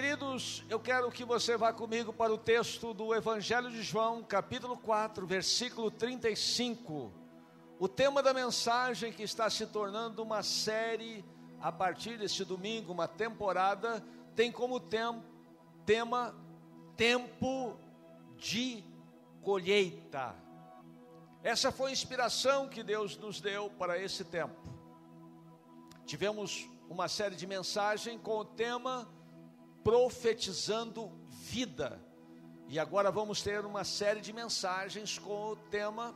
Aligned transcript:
Queridos, 0.00 0.62
eu 0.70 0.78
quero 0.78 1.10
que 1.10 1.24
você 1.24 1.56
vá 1.56 1.72
comigo 1.72 2.12
para 2.12 2.32
o 2.32 2.38
texto 2.38 2.94
do 2.94 3.12
Evangelho 3.12 3.68
de 3.68 3.82
João, 3.82 4.22
capítulo 4.22 4.76
4, 4.76 5.26
versículo 5.26 5.90
35. 5.90 7.12
O 7.80 7.88
tema 7.88 8.22
da 8.22 8.32
mensagem 8.32 9.12
que 9.12 9.24
está 9.24 9.50
se 9.50 9.66
tornando 9.66 10.22
uma 10.22 10.40
série 10.44 11.24
a 11.60 11.72
partir 11.72 12.16
deste 12.16 12.44
domingo, 12.44 12.92
uma 12.92 13.08
temporada, 13.08 14.00
tem 14.36 14.52
como 14.52 14.78
tem, 14.78 15.20
tema 15.84 16.32
tempo 16.96 17.76
de 18.36 18.84
colheita. 19.42 20.32
Essa 21.42 21.72
foi 21.72 21.90
a 21.90 21.92
inspiração 21.92 22.68
que 22.68 22.84
Deus 22.84 23.16
nos 23.16 23.40
deu 23.40 23.68
para 23.70 24.00
esse 24.00 24.24
tempo. 24.24 24.54
Tivemos 26.06 26.68
uma 26.88 27.08
série 27.08 27.34
de 27.34 27.48
mensagens 27.48 28.20
com 28.22 28.38
o 28.38 28.44
tema 28.44 29.17
profetizando 29.88 31.10
vida. 31.30 31.98
E 32.68 32.78
agora 32.78 33.10
vamos 33.10 33.40
ter 33.40 33.64
uma 33.64 33.84
série 33.84 34.20
de 34.20 34.34
mensagens 34.34 35.18
com 35.18 35.52
o 35.52 35.56
tema 35.56 36.14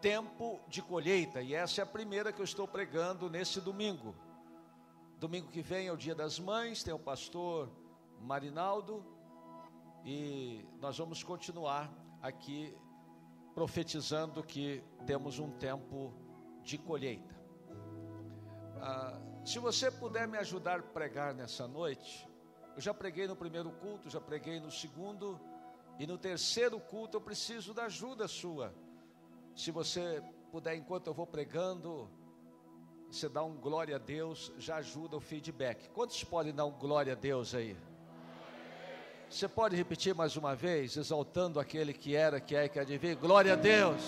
tempo 0.00 0.58
de 0.66 0.80
colheita. 0.80 1.42
E 1.42 1.54
essa 1.54 1.82
é 1.82 1.84
a 1.84 1.86
primeira 1.86 2.32
que 2.32 2.40
eu 2.40 2.44
estou 2.44 2.66
pregando 2.66 3.28
nesse 3.28 3.60
domingo. 3.60 4.16
Domingo 5.18 5.48
que 5.48 5.60
vem 5.60 5.88
é 5.88 5.92
o 5.92 5.96
Dia 5.96 6.14
das 6.14 6.38
Mães, 6.38 6.82
tem 6.82 6.94
o 6.94 6.98
pastor 6.98 7.70
Marinaldo 8.18 9.04
e 10.02 10.64
nós 10.80 10.96
vamos 10.96 11.22
continuar 11.22 11.92
aqui 12.22 12.74
profetizando 13.54 14.42
que 14.42 14.82
temos 15.04 15.38
um 15.38 15.50
tempo 15.50 16.14
de 16.62 16.78
colheita. 16.78 17.38
Ah, 18.80 19.20
se 19.44 19.58
você 19.58 19.90
puder 19.90 20.26
me 20.26 20.38
ajudar 20.38 20.80
a 20.80 20.82
pregar 20.82 21.34
nessa 21.34 21.68
noite, 21.68 22.30
eu 22.76 22.80
já 22.80 22.94
preguei 22.94 23.26
no 23.26 23.36
primeiro 23.36 23.70
culto, 23.72 24.08
já 24.08 24.20
preguei 24.20 24.60
no 24.60 24.70
segundo, 24.70 25.40
e 25.98 26.06
no 26.06 26.16
terceiro 26.16 26.78
culto 26.80 27.16
eu 27.16 27.20
preciso 27.20 27.74
da 27.74 27.84
ajuda 27.84 28.26
sua. 28.26 28.74
Se 29.54 29.70
você 29.70 30.22
puder, 30.50 30.74
enquanto 30.76 31.08
eu 31.08 31.14
vou 31.14 31.26
pregando, 31.26 32.10
você 33.10 33.28
dá 33.28 33.42
um 33.42 33.56
glória 33.56 33.96
a 33.96 33.98
Deus, 33.98 34.52
já 34.56 34.76
ajuda 34.76 35.16
o 35.16 35.20
feedback. 35.20 35.88
Quantos 35.90 36.22
podem 36.24 36.54
dar 36.54 36.64
um 36.64 36.72
glória 36.72 37.12
a 37.12 37.16
Deus 37.16 37.54
aí? 37.54 37.76
Você 39.28 39.46
pode 39.46 39.76
repetir 39.76 40.14
mais 40.14 40.36
uma 40.36 40.56
vez, 40.56 40.96
exaltando 40.96 41.60
aquele 41.60 41.92
que 41.92 42.16
era, 42.16 42.40
que 42.40 42.56
é 42.56 42.64
e 42.64 42.68
que 42.68 42.80
há 42.80 42.84
de 42.84 42.98
vir? 42.98 43.14
Glória 43.16 43.52
a 43.52 43.56
Deus! 43.56 44.02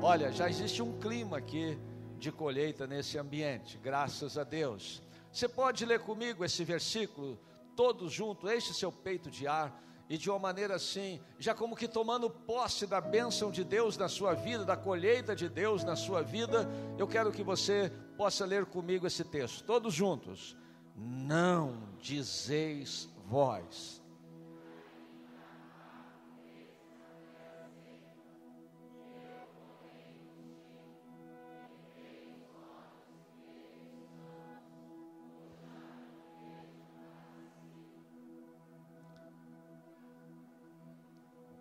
Olha, 0.00 0.32
já 0.32 0.48
existe 0.48 0.80
um 0.80 0.98
clima 0.98 1.38
aqui 1.38 1.78
de 2.18 2.32
colheita 2.32 2.86
nesse 2.86 3.18
ambiente, 3.18 3.78
graças 3.78 4.36
a 4.36 4.42
Deus. 4.42 5.02
Você 5.38 5.48
pode 5.48 5.86
ler 5.86 6.00
comigo 6.00 6.44
esse 6.44 6.64
versículo 6.64 7.38
todos 7.76 8.12
juntos, 8.12 8.50
enche 8.50 8.74
seu 8.74 8.90
peito 8.90 9.30
de 9.30 9.46
ar 9.46 9.72
e 10.08 10.18
de 10.18 10.28
uma 10.28 10.38
maneira 10.40 10.74
assim, 10.74 11.20
já 11.38 11.54
como 11.54 11.76
que 11.76 11.86
tomando 11.86 12.28
posse 12.28 12.88
da 12.88 13.00
bênção 13.00 13.48
de 13.48 13.62
Deus 13.62 13.96
na 13.96 14.08
sua 14.08 14.34
vida, 14.34 14.64
da 14.64 14.76
colheita 14.76 15.36
de 15.36 15.48
Deus 15.48 15.84
na 15.84 15.94
sua 15.94 16.22
vida, 16.22 16.68
eu 16.98 17.06
quero 17.06 17.30
que 17.30 17.44
você 17.44 17.92
possa 18.16 18.44
ler 18.44 18.66
comigo 18.66 19.06
esse 19.06 19.22
texto, 19.22 19.62
todos 19.62 19.94
juntos. 19.94 20.56
Não 20.96 21.88
dizeis 22.00 23.08
vós 23.24 23.97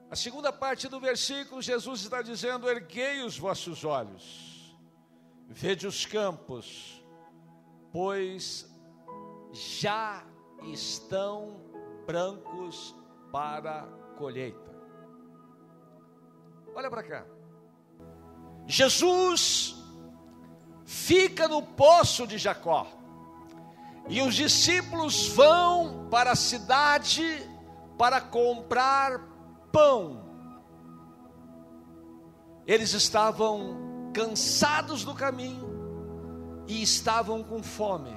A 0.09 0.15
segunda 0.15 0.53
parte 0.53 0.87
do 0.87 0.99
versículo, 0.99 1.61
Jesus 1.61 2.01
está 2.01 2.21
dizendo: 2.21 2.69
Erguei 2.69 3.23
os 3.23 3.37
vossos 3.37 3.83
olhos, 3.83 4.77
vede 5.47 5.85
os 5.85 6.05
campos, 6.05 7.03
pois 7.91 8.69
já 9.51 10.23
estão 10.63 11.59
brancos 12.05 12.95
para 13.31 13.83
colheita. 14.17 14.75
Olha 16.73 16.89
para 16.89 17.03
cá. 17.03 17.25
Jesus 18.65 19.75
fica 20.85 21.49
no 21.49 21.61
poço 21.61 22.25
de 22.25 22.37
Jacó, 22.37 22.87
e 24.07 24.21
os 24.21 24.35
discípulos 24.35 25.27
vão 25.27 26.07
para 26.09 26.31
a 26.31 26.35
cidade 26.35 27.45
para 27.97 28.21
comprar 28.21 29.36
pão. 29.71 30.25
Eles 32.65 32.93
estavam 32.93 34.11
cansados 34.13 35.03
do 35.03 35.13
caminho 35.13 35.67
e 36.67 36.81
estavam 36.81 37.43
com 37.43 37.63
fome. 37.63 38.15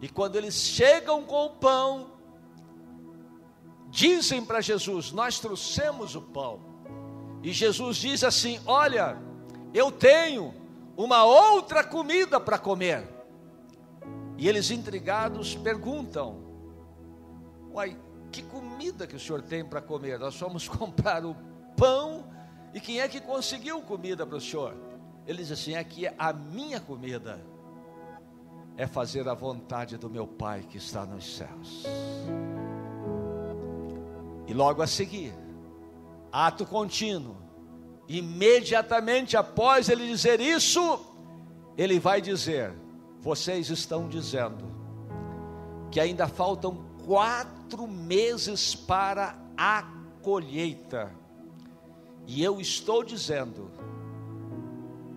E 0.00 0.08
quando 0.08 0.36
eles 0.36 0.54
chegam 0.54 1.24
com 1.24 1.46
o 1.46 1.50
pão, 1.50 2.12
dizem 3.88 4.44
para 4.44 4.60
Jesus: 4.60 5.12
Nós 5.12 5.38
trouxemos 5.38 6.14
o 6.14 6.22
pão. 6.22 6.60
E 7.42 7.52
Jesus 7.52 7.96
diz 7.96 8.24
assim: 8.24 8.60
Olha, 8.66 9.20
eu 9.72 9.90
tenho 9.90 10.54
uma 10.96 11.24
outra 11.24 11.84
comida 11.84 12.40
para 12.40 12.58
comer. 12.58 13.08
E 14.36 14.48
eles 14.48 14.70
intrigados 14.70 15.54
perguntam: 15.54 16.44
Uai, 17.72 17.96
que 18.30 18.42
comida 18.42 19.06
que 19.06 19.16
o 19.16 19.20
senhor 19.20 19.42
tem 19.42 19.64
para 19.64 19.80
comer? 19.80 20.18
Nós 20.18 20.36
fomos 20.36 20.68
comprar 20.68 21.24
o 21.24 21.34
pão 21.76 22.24
e 22.72 22.80
quem 22.80 23.00
é 23.00 23.08
que 23.08 23.20
conseguiu 23.20 23.80
comida 23.82 24.26
para 24.26 24.36
o 24.36 24.40
senhor? 24.40 24.74
Ele 25.26 25.38
diz 25.38 25.52
assim: 25.52 25.74
é 25.74 25.84
a 26.18 26.32
minha 26.32 26.80
comida 26.80 27.40
é 28.76 28.86
fazer 28.86 29.28
a 29.28 29.34
vontade 29.34 29.96
do 29.96 30.08
meu 30.08 30.26
Pai 30.26 30.64
que 30.68 30.78
está 30.78 31.04
nos 31.04 31.36
céus. 31.36 31.84
E 34.46 34.54
logo 34.54 34.80
a 34.80 34.86
seguir, 34.86 35.34
ato 36.30 36.64
contínuo, 36.64 37.36
imediatamente 38.06 39.36
após 39.36 39.88
ele 39.88 40.06
dizer 40.06 40.40
isso, 40.40 41.04
ele 41.76 41.98
vai 41.98 42.22
dizer: 42.22 42.72
vocês 43.20 43.68
estão 43.68 44.08
dizendo 44.08 44.64
que 45.90 45.98
ainda 45.98 46.28
faltam 46.28 46.86
quatro 47.68 47.86
meses 47.86 48.74
para 48.74 49.36
a 49.56 49.84
colheita. 50.22 51.12
E 52.26 52.42
eu 52.42 52.60
estou 52.60 53.04
dizendo: 53.04 53.70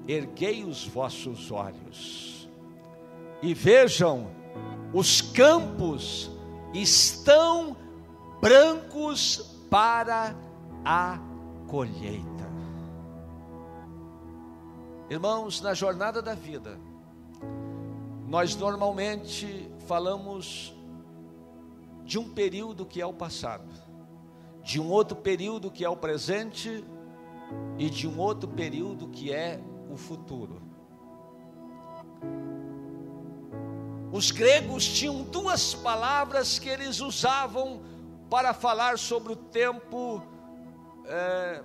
erguei 0.06 0.66
os 0.66 0.86
vossos 0.86 1.50
olhos 1.50 2.50
e 3.42 3.54
vejam, 3.54 4.30
os 4.94 5.22
campos 5.22 6.30
estão 6.74 7.78
brancos 8.42 9.58
para 9.70 10.36
a 10.84 11.20
colheita. 11.68 12.52
Irmãos, 15.10 15.62
na 15.62 15.74
jornada 15.74 16.22
da 16.22 16.34
vida, 16.34 16.78
nós 18.28 18.56
normalmente 18.56 19.70
falamos 19.88 20.74
de 22.12 22.20
um 22.20 22.28
período 22.28 22.86
que 22.86 23.00
é 23.00 23.06
o 23.06 23.14
passado, 23.14 23.72
de 24.62 24.82
um 24.82 24.90
outro 24.90 25.16
período 25.16 25.72
que 25.72 25.86
é 25.86 25.88
o 25.88 25.96
presente 25.96 26.84
e 27.78 27.90
de 27.90 28.06
um 28.06 28.20
outro 28.20 28.50
período 28.50 29.08
que 29.08 29.32
é 29.32 29.62
o 29.90 29.96
futuro. 29.96 30.62
Os 34.12 34.30
gregos 34.30 34.86
tinham 34.86 35.24
duas 35.24 35.74
palavras 35.74 36.60
que 36.60 36.68
eles 36.68 37.00
usavam 37.00 37.82
para 38.30 38.54
falar 38.54 39.00
sobre 39.00 39.32
o 39.32 39.38
tempo. 39.38 40.22
É, 41.06 41.64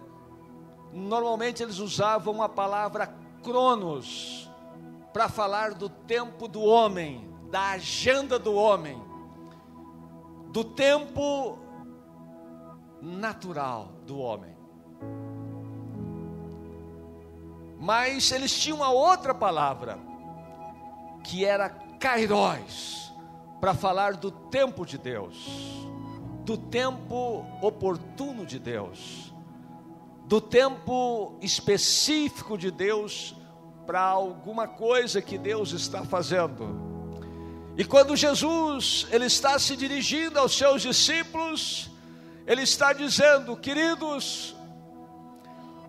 normalmente 0.92 1.60
eles 1.60 1.80
usavam 1.80 2.40
a 2.40 2.48
palavra 2.48 3.12
cronos 3.42 4.48
para 5.12 5.28
falar 5.28 5.74
do 5.74 5.88
tempo 5.88 6.46
do 6.46 6.62
homem, 6.62 7.28
da 7.50 7.70
agenda 7.70 8.38
do 8.38 8.54
homem 8.54 9.15
do 10.56 10.64
tempo 10.64 11.58
natural 13.02 13.92
do 14.06 14.18
homem. 14.18 14.56
Mas 17.78 18.32
eles 18.32 18.58
tinham 18.58 18.78
uma 18.78 18.88
outra 18.88 19.34
palavra, 19.34 19.98
que 21.22 21.44
era 21.44 21.68
kairos, 21.68 23.12
para 23.60 23.74
falar 23.74 24.14
do 24.16 24.30
tempo 24.30 24.86
de 24.86 24.96
Deus, 24.96 25.46
do 26.42 26.56
tempo 26.56 27.44
oportuno 27.60 28.46
de 28.46 28.58
Deus, 28.58 29.34
do 30.24 30.40
tempo 30.40 31.36
específico 31.42 32.56
de 32.56 32.70
Deus 32.70 33.36
para 33.86 34.00
alguma 34.00 34.66
coisa 34.66 35.20
que 35.20 35.36
Deus 35.36 35.72
está 35.72 36.02
fazendo. 36.02 36.95
E 37.76 37.84
quando 37.84 38.16
Jesus 38.16 39.06
ele 39.10 39.26
está 39.26 39.58
se 39.58 39.76
dirigindo 39.76 40.38
aos 40.38 40.56
seus 40.56 40.80
discípulos, 40.80 41.90
ele 42.46 42.62
está 42.62 42.94
dizendo: 42.94 43.54
"Queridos, 43.56 44.56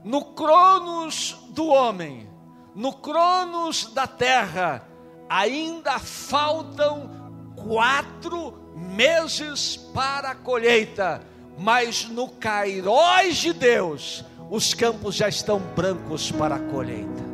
no 0.03 0.21
cronos 0.21 1.37
do 1.49 1.67
homem, 1.67 2.29
no 2.75 2.91
cronos 2.91 3.93
da 3.93 4.05
terra, 4.05 4.85
ainda 5.29 5.97
faltam 5.97 7.09
quatro 7.55 8.53
meses 8.75 9.77
para 9.93 10.31
a 10.31 10.35
colheita, 10.35 11.21
mas 11.57 12.05
no 12.05 12.27
Cairóis 12.27 13.37
de 13.37 13.53
Deus, 13.53 14.25
os 14.49 14.73
campos 14.73 15.15
já 15.15 15.29
estão 15.29 15.59
brancos 15.59 16.31
para 16.31 16.55
a 16.55 16.59
colheita. 16.59 17.25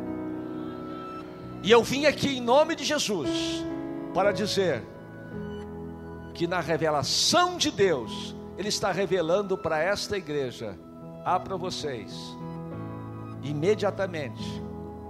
E 1.60 1.70
eu 1.72 1.82
vim 1.82 2.06
aqui 2.06 2.36
em 2.36 2.40
nome 2.40 2.76
de 2.76 2.84
Jesus 2.84 3.64
para 4.14 4.32
dizer 4.32 4.82
que 6.34 6.46
na 6.46 6.60
revelação 6.60 7.56
de 7.56 7.70
Deus, 7.70 8.34
Ele 8.56 8.68
está 8.68 8.92
revelando 8.92 9.58
para 9.58 9.78
esta 9.80 10.16
igreja, 10.16 10.78
há 11.24 11.38
para 11.38 11.56
vocês, 11.56 12.14
imediatamente, 13.42 14.42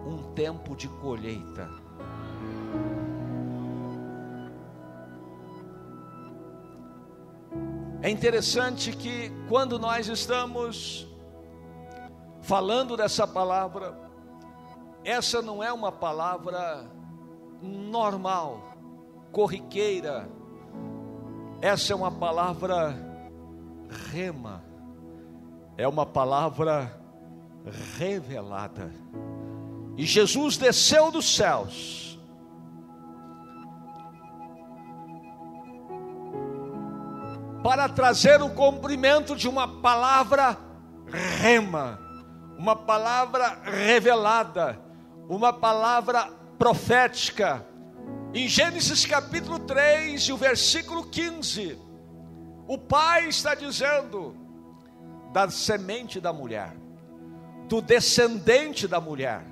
um 0.06 0.32
tempo 0.32 0.74
de 0.74 0.88
colheita. 0.88 1.68
É 8.00 8.08
interessante 8.10 8.92
que 8.92 9.30
quando 9.48 9.78
nós 9.78 10.08
estamos 10.08 11.06
falando 12.42 12.96
dessa 12.96 13.26
palavra, 13.26 13.98
essa 15.02 15.40
não 15.40 15.62
é 15.62 15.72
uma 15.72 15.90
palavra 15.90 16.86
normal, 17.62 18.73
corriqueira, 19.34 20.28
essa 21.60 21.92
é 21.92 21.96
uma 21.96 22.10
palavra 22.10 22.96
rema, 24.12 24.62
é 25.76 25.88
uma 25.88 26.06
palavra 26.06 26.96
revelada. 27.98 28.92
E 29.96 30.06
Jesus 30.06 30.56
desceu 30.56 31.10
dos 31.10 31.34
céus. 31.34 32.16
Para 37.62 37.88
trazer 37.88 38.40
o 38.40 38.50
cumprimento 38.50 39.34
de 39.34 39.48
uma 39.48 39.66
palavra 39.66 40.56
rema, 41.40 41.98
uma 42.56 42.76
palavra 42.76 43.58
revelada, 43.64 44.78
uma 45.28 45.52
palavra 45.52 46.30
profética. 46.56 47.73
Em 48.34 48.48
Gênesis 48.48 49.06
capítulo 49.06 49.60
3 49.60 50.20
e 50.22 50.32
o 50.32 50.36
versículo 50.36 51.04
15, 51.04 51.78
o 52.66 52.76
pai 52.76 53.28
está 53.28 53.54
dizendo: 53.54 54.36
da 55.32 55.48
semente 55.48 56.20
da 56.20 56.32
mulher, 56.32 56.74
do 57.68 57.80
descendente 57.80 58.88
da 58.88 59.00
mulher, 59.00 59.44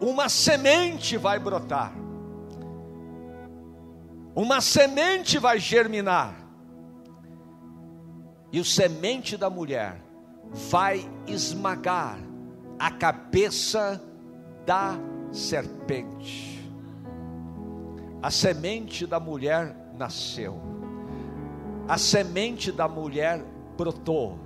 uma 0.00 0.28
semente 0.28 1.16
vai 1.16 1.38
brotar, 1.38 1.92
uma 4.34 4.60
semente 4.60 5.38
vai 5.38 5.60
germinar, 5.60 6.34
e 8.50 8.58
o 8.58 8.64
semente 8.64 9.36
da 9.36 9.48
mulher 9.48 10.02
vai 10.50 11.08
esmagar 11.28 12.18
a 12.76 12.90
cabeça 12.90 14.02
da 14.66 14.98
serpente. 15.30 16.57
A 18.22 18.30
semente 18.30 19.06
da 19.06 19.20
mulher 19.20 19.74
nasceu, 19.96 20.60
a 21.86 21.96
semente 21.96 22.72
da 22.72 22.88
mulher 22.88 23.44
brotou, 23.76 24.38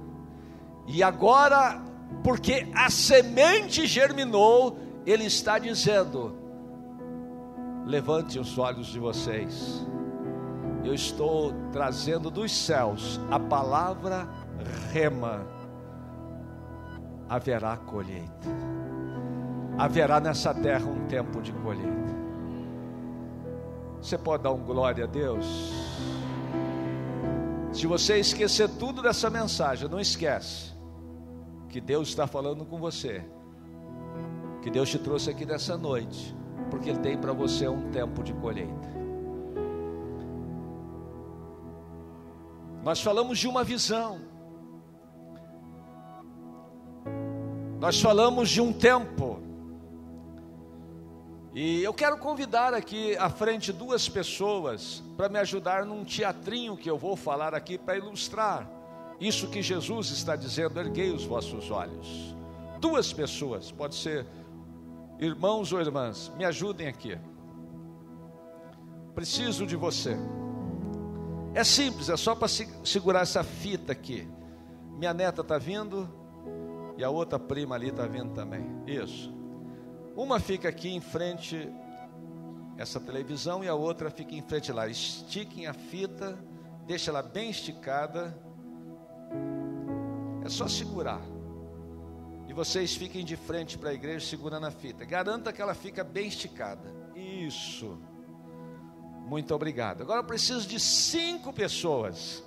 e 0.86 1.02
agora, 1.02 1.82
porque 2.22 2.66
a 2.74 2.90
semente 2.90 3.86
germinou, 3.86 4.76
ele 5.06 5.24
está 5.24 5.58
dizendo: 5.58 6.36
levante 7.86 8.38
os 8.38 8.58
olhos 8.58 8.88
de 8.88 8.98
vocês, 8.98 9.86
eu 10.84 10.92
estou 10.92 11.52
trazendo 11.72 12.30
dos 12.30 12.52
céus 12.52 13.20
a 13.30 13.38
palavra 13.38 14.28
rema 14.92 15.46
haverá 17.28 17.76
colheita. 17.78 18.48
Haverá 19.78 20.20
nessa 20.20 20.52
terra 20.52 20.84
um 20.84 21.06
tempo 21.06 21.40
de 21.40 21.50
colheita. 21.52 22.11
Você 24.02 24.18
pode 24.18 24.42
dar 24.42 24.50
um 24.50 24.64
glória 24.64 25.04
a 25.04 25.06
Deus? 25.06 25.46
Se 27.72 27.86
você 27.86 28.18
esquecer 28.18 28.68
tudo 28.68 29.00
dessa 29.00 29.30
mensagem, 29.30 29.88
não 29.88 30.00
esquece 30.00 30.72
que 31.68 31.80
Deus 31.80 32.08
está 32.08 32.26
falando 32.26 32.66
com 32.66 32.78
você. 32.78 33.24
Que 34.60 34.70
Deus 34.70 34.90
te 34.90 34.98
trouxe 34.98 35.30
aqui 35.30 35.46
nessa 35.46 35.76
noite, 35.76 36.36
porque 36.68 36.90
Ele 36.90 36.98
tem 36.98 37.16
para 37.16 37.32
você 37.32 37.68
um 37.68 37.90
tempo 37.90 38.24
de 38.24 38.34
colheita. 38.34 38.92
Nós 42.82 43.00
falamos 43.00 43.38
de 43.38 43.46
uma 43.46 43.62
visão. 43.62 44.20
Nós 47.78 48.00
falamos 48.00 48.50
de 48.50 48.60
um 48.60 48.72
tempo. 48.72 49.51
E 51.54 51.82
eu 51.82 51.92
quero 51.92 52.16
convidar 52.16 52.72
aqui 52.72 53.16
à 53.16 53.28
frente 53.28 53.72
duas 53.72 54.08
pessoas 54.08 55.02
para 55.16 55.28
me 55.28 55.38
ajudar 55.38 55.84
num 55.84 56.04
teatrinho 56.04 56.76
que 56.76 56.90
eu 56.90 56.96
vou 56.96 57.14
falar 57.14 57.54
aqui 57.54 57.76
para 57.76 57.96
ilustrar 57.96 58.82
isso 59.22 59.48
que 59.48 59.62
Jesus 59.62 60.10
está 60.10 60.34
dizendo. 60.34 60.80
Erguei 60.80 61.12
os 61.12 61.24
vossos 61.24 61.70
olhos. 61.70 62.34
Duas 62.80 63.12
pessoas, 63.12 63.70
pode 63.70 63.94
ser 63.94 64.26
irmãos 65.20 65.72
ou 65.72 65.80
irmãs, 65.80 66.32
me 66.36 66.44
ajudem 66.44 66.88
aqui. 66.88 67.16
Preciso 69.14 69.64
de 69.64 69.76
você. 69.76 70.16
É 71.54 71.62
simples, 71.62 72.08
é 72.08 72.16
só 72.16 72.34
para 72.34 72.48
segurar 72.48 73.20
essa 73.20 73.44
fita 73.44 73.92
aqui. 73.92 74.26
Minha 74.98 75.14
neta 75.14 75.42
está 75.42 75.58
vindo, 75.58 76.08
e 76.96 77.04
a 77.04 77.10
outra 77.10 77.38
prima 77.38 77.76
ali 77.76 77.90
está 77.90 78.06
vindo 78.06 78.32
também. 78.32 78.66
Isso. 78.86 79.32
Uma 80.16 80.38
fica 80.38 80.68
aqui 80.68 80.90
em 80.90 81.00
frente 81.00 81.72
essa 82.76 82.98
televisão 82.98 83.62
e 83.62 83.68
a 83.68 83.74
outra 83.74 84.10
fica 84.10 84.34
em 84.34 84.42
frente 84.42 84.72
lá. 84.72 84.88
Estiquem 84.88 85.66
a 85.66 85.72
fita, 85.72 86.38
deixa 86.86 87.10
ela 87.10 87.22
bem 87.22 87.50
esticada. 87.50 88.36
É 90.44 90.48
só 90.48 90.68
segurar. 90.68 91.22
E 92.48 92.52
vocês 92.52 92.94
fiquem 92.94 93.24
de 93.24 93.36
frente 93.36 93.78
para 93.78 93.90
a 93.90 93.94
igreja 93.94 94.26
segurando 94.26 94.66
a 94.66 94.70
fita. 94.70 95.04
Garanta 95.04 95.52
que 95.52 95.62
ela 95.62 95.74
fica 95.74 96.02
bem 96.04 96.28
esticada. 96.28 96.92
Isso. 97.14 97.98
Muito 99.26 99.54
obrigado. 99.54 100.02
Agora 100.02 100.20
eu 100.20 100.24
preciso 100.24 100.66
de 100.66 100.78
cinco 100.78 101.52
pessoas 101.52 102.42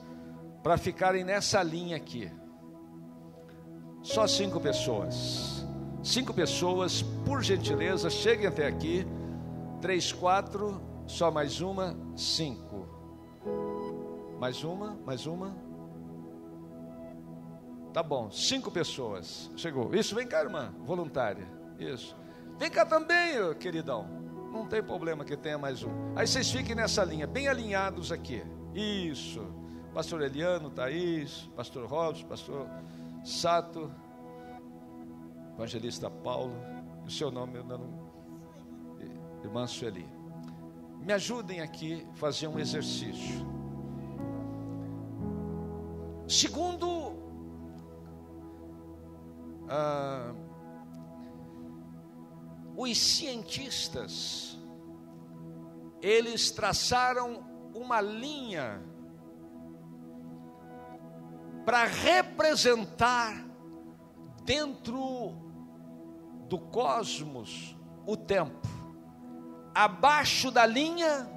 para 0.61 0.77
ficarem 0.77 1.23
nessa 1.23 1.63
linha 1.63 1.95
aqui. 1.95 2.31
Só 4.03 4.27
cinco 4.27 4.59
pessoas. 4.59 5.64
Cinco 6.05 6.35
pessoas, 6.35 7.01
por 7.01 7.41
gentileza, 7.41 8.11
cheguem 8.11 8.45
até 8.45 8.67
aqui. 8.67 9.07
Três, 9.81 10.13
quatro, 10.13 10.79
só 11.07 11.31
mais 11.31 11.61
uma, 11.61 11.97
cinco. 12.15 12.87
Mais 14.39 14.63
uma, 14.63 14.95
mais 15.03 15.25
uma. 15.25 15.57
Tá 17.91 18.03
bom, 18.03 18.29
cinco 18.29 18.69
pessoas. 18.69 19.49
Chegou. 19.57 19.95
Isso, 19.95 20.13
vem 20.13 20.27
cá, 20.27 20.43
irmã, 20.43 20.75
voluntária. 20.85 21.47
Isso. 21.79 22.15
Vem 22.59 22.69
cá 22.69 22.85
também, 22.85 23.51
queridão. 23.59 24.07
Não 24.53 24.67
tem 24.67 24.83
problema 24.83 25.25
que 25.25 25.35
tenha 25.35 25.57
mais 25.57 25.81
um. 25.81 25.89
Aí 26.15 26.27
vocês 26.27 26.51
fiquem 26.51 26.75
nessa 26.75 27.03
linha, 27.03 27.25
bem 27.25 27.47
alinhados 27.47 28.11
aqui. 28.11 28.43
Isso. 28.75 29.43
Pastor 29.91 30.21
Eliano, 30.21 30.69
Thaís, 30.69 31.49
Pastor 31.55 31.87
Robson, 31.87 32.27
Pastor 32.27 32.69
Sato, 33.23 33.91
Evangelista 35.55 36.09
Paulo, 36.09 36.53
o 37.05 37.09
seu 37.09 37.31
nome 37.31 37.57
eu 37.57 37.63
não. 37.63 38.05
Irmã 39.41 39.65
Sueli. 39.65 40.05
Me 40.99 41.13
ajudem 41.13 41.61
aqui 41.61 42.05
a 42.11 42.15
fazer 42.15 42.47
um 42.47 42.59
exercício. 42.59 43.45
Segundo 46.27 47.13
ah, 49.69 50.33
os 52.75 52.97
cientistas, 52.97 54.59
eles 56.01 56.51
traçaram 56.51 57.45
uma 57.73 58.01
linha 58.01 58.83
para 61.63 61.85
representar 61.85 63.45
dentro 64.43 65.44
do 66.47 66.59
cosmos 66.59 67.75
o 68.05 68.15
tempo. 68.15 68.67
Abaixo 69.73 70.49
da 70.51 70.65
linha 70.65 71.35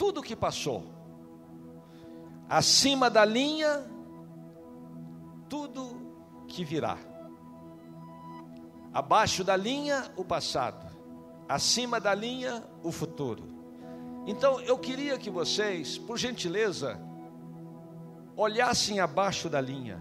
tudo 0.00 0.22
que 0.22 0.34
passou. 0.34 0.82
Acima 2.48 3.10
da 3.10 3.22
linha, 3.22 3.84
tudo 5.46 6.00
que 6.48 6.64
virá. 6.64 6.96
Abaixo 8.94 9.44
da 9.44 9.54
linha, 9.54 10.10
o 10.16 10.24
passado. 10.24 10.90
Acima 11.46 12.00
da 12.00 12.14
linha, 12.14 12.64
o 12.82 12.90
futuro. 12.90 13.44
Então, 14.26 14.58
eu 14.62 14.78
queria 14.78 15.18
que 15.18 15.28
vocês, 15.28 15.98
por 15.98 16.16
gentileza, 16.16 16.98
olhassem 18.34 19.00
abaixo 19.00 19.50
da 19.50 19.60
linha, 19.60 20.00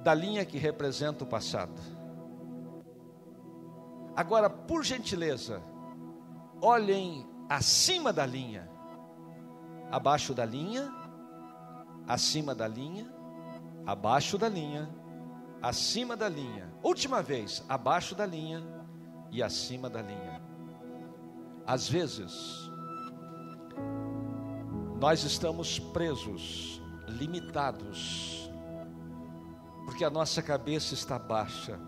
da 0.00 0.12
linha 0.12 0.44
que 0.44 0.58
representa 0.58 1.22
o 1.22 1.26
passado. 1.26 1.80
Agora, 4.20 4.50
por 4.50 4.84
gentileza, 4.84 5.62
olhem 6.60 7.26
acima 7.48 8.12
da 8.12 8.26
linha, 8.26 8.70
abaixo 9.90 10.34
da 10.34 10.44
linha, 10.44 10.92
acima 12.06 12.54
da 12.54 12.68
linha, 12.68 13.10
abaixo 13.86 14.36
da 14.36 14.46
linha, 14.46 14.90
acima 15.62 16.18
da 16.18 16.28
linha. 16.28 16.70
Última 16.82 17.22
vez, 17.22 17.64
abaixo 17.66 18.14
da 18.14 18.26
linha 18.26 18.62
e 19.30 19.42
acima 19.42 19.88
da 19.88 20.02
linha. 20.02 20.42
Às 21.66 21.88
vezes, 21.88 22.70
nós 25.00 25.24
estamos 25.24 25.78
presos, 25.78 26.82
limitados, 27.08 28.52
porque 29.86 30.04
a 30.04 30.10
nossa 30.10 30.42
cabeça 30.42 30.92
está 30.92 31.18
baixa, 31.18 31.80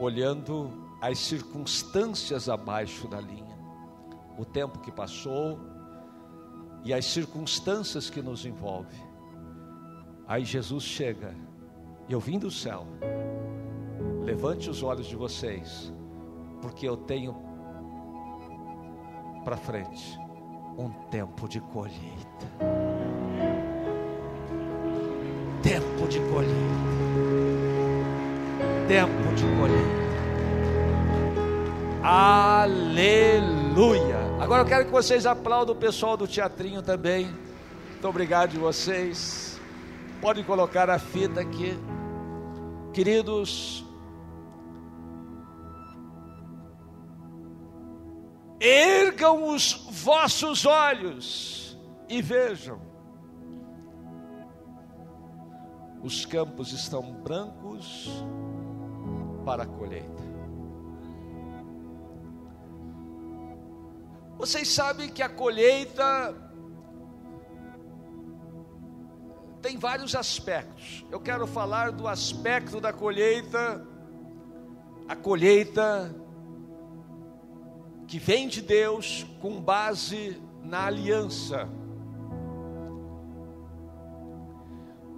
olhando 0.00 0.85
as 1.00 1.18
circunstâncias 1.18 2.48
abaixo 2.48 3.06
da 3.08 3.20
linha, 3.20 3.56
o 4.38 4.44
tempo 4.44 4.78
que 4.78 4.90
passou 4.90 5.58
e 6.84 6.92
as 6.92 7.04
circunstâncias 7.04 8.08
que 8.08 8.22
nos 8.22 8.44
envolvem. 8.46 9.00
Aí 10.26 10.44
Jesus 10.44 10.84
chega, 10.84 11.34
eu 12.08 12.18
vim 12.20 12.38
do 12.38 12.50
céu. 12.50 12.86
Levante 14.24 14.68
os 14.70 14.82
olhos 14.82 15.06
de 15.06 15.16
vocês, 15.16 15.92
porque 16.60 16.88
eu 16.88 16.96
tenho 16.96 17.36
para 19.44 19.56
frente 19.56 20.18
um 20.76 20.90
tempo 21.10 21.48
de 21.48 21.60
colheita. 21.60 22.46
Tempo 25.62 26.08
de 26.08 26.20
colheita. 26.20 26.56
Tempo 28.88 29.34
de 29.34 29.44
colheita. 29.58 30.05
Aleluia. 32.08 32.76
Agora 34.40 34.62
eu 34.62 34.66
quero 34.66 34.84
que 34.84 34.92
vocês 34.92 35.26
aplaudam 35.26 35.74
o 35.74 35.78
pessoal 35.78 36.16
do 36.16 36.28
teatrinho 36.28 36.80
também. 36.80 37.26
Muito 37.90 38.06
obrigado 38.06 38.50
de 38.50 38.58
vocês. 38.58 39.60
Pode 40.20 40.44
colocar 40.44 40.88
a 40.88 41.00
fita 41.00 41.40
aqui. 41.40 41.76
Queridos, 42.92 43.84
ergam 48.60 49.48
os 49.48 49.88
vossos 49.90 50.64
olhos 50.64 51.76
e 52.08 52.22
vejam. 52.22 52.80
Os 56.04 56.24
campos 56.24 56.70
estão 56.70 57.02
brancos 57.02 58.08
para 59.44 59.64
a 59.64 59.66
colheita. 59.66 60.25
Vocês 64.38 64.68
sabem 64.68 65.08
que 65.08 65.22
a 65.22 65.30
colheita 65.30 66.34
tem 69.62 69.78
vários 69.78 70.14
aspectos. 70.14 71.06
Eu 71.10 71.18
quero 71.18 71.46
falar 71.46 71.90
do 71.90 72.06
aspecto 72.06 72.78
da 72.78 72.92
colheita, 72.92 73.82
a 75.08 75.16
colheita 75.16 76.14
que 78.06 78.18
vem 78.18 78.46
de 78.46 78.60
Deus 78.60 79.26
com 79.40 79.58
base 79.58 80.40
na 80.62 80.84
aliança. 80.84 81.66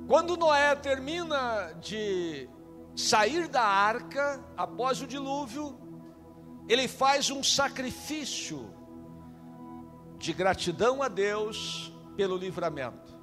Quando 0.07 0.37
Noé 0.37 0.77
termina 0.77 1.73
de 1.81 2.49
sair 2.95 3.49
da 3.49 3.65
arca 3.65 4.43
após 4.57 5.03
o 5.03 5.09
dilúvio, 5.09 5.77
ele 6.69 6.87
faz 6.87 7.31
um 7.31 7.43
sacrifício 7.43 8.78
de 10.19 10.33
gratidão 10.33 11.03
a 11.03 11.09
Deus 11.09 11.93
pelo 12.17 12.37
livramento. 12.37 13.17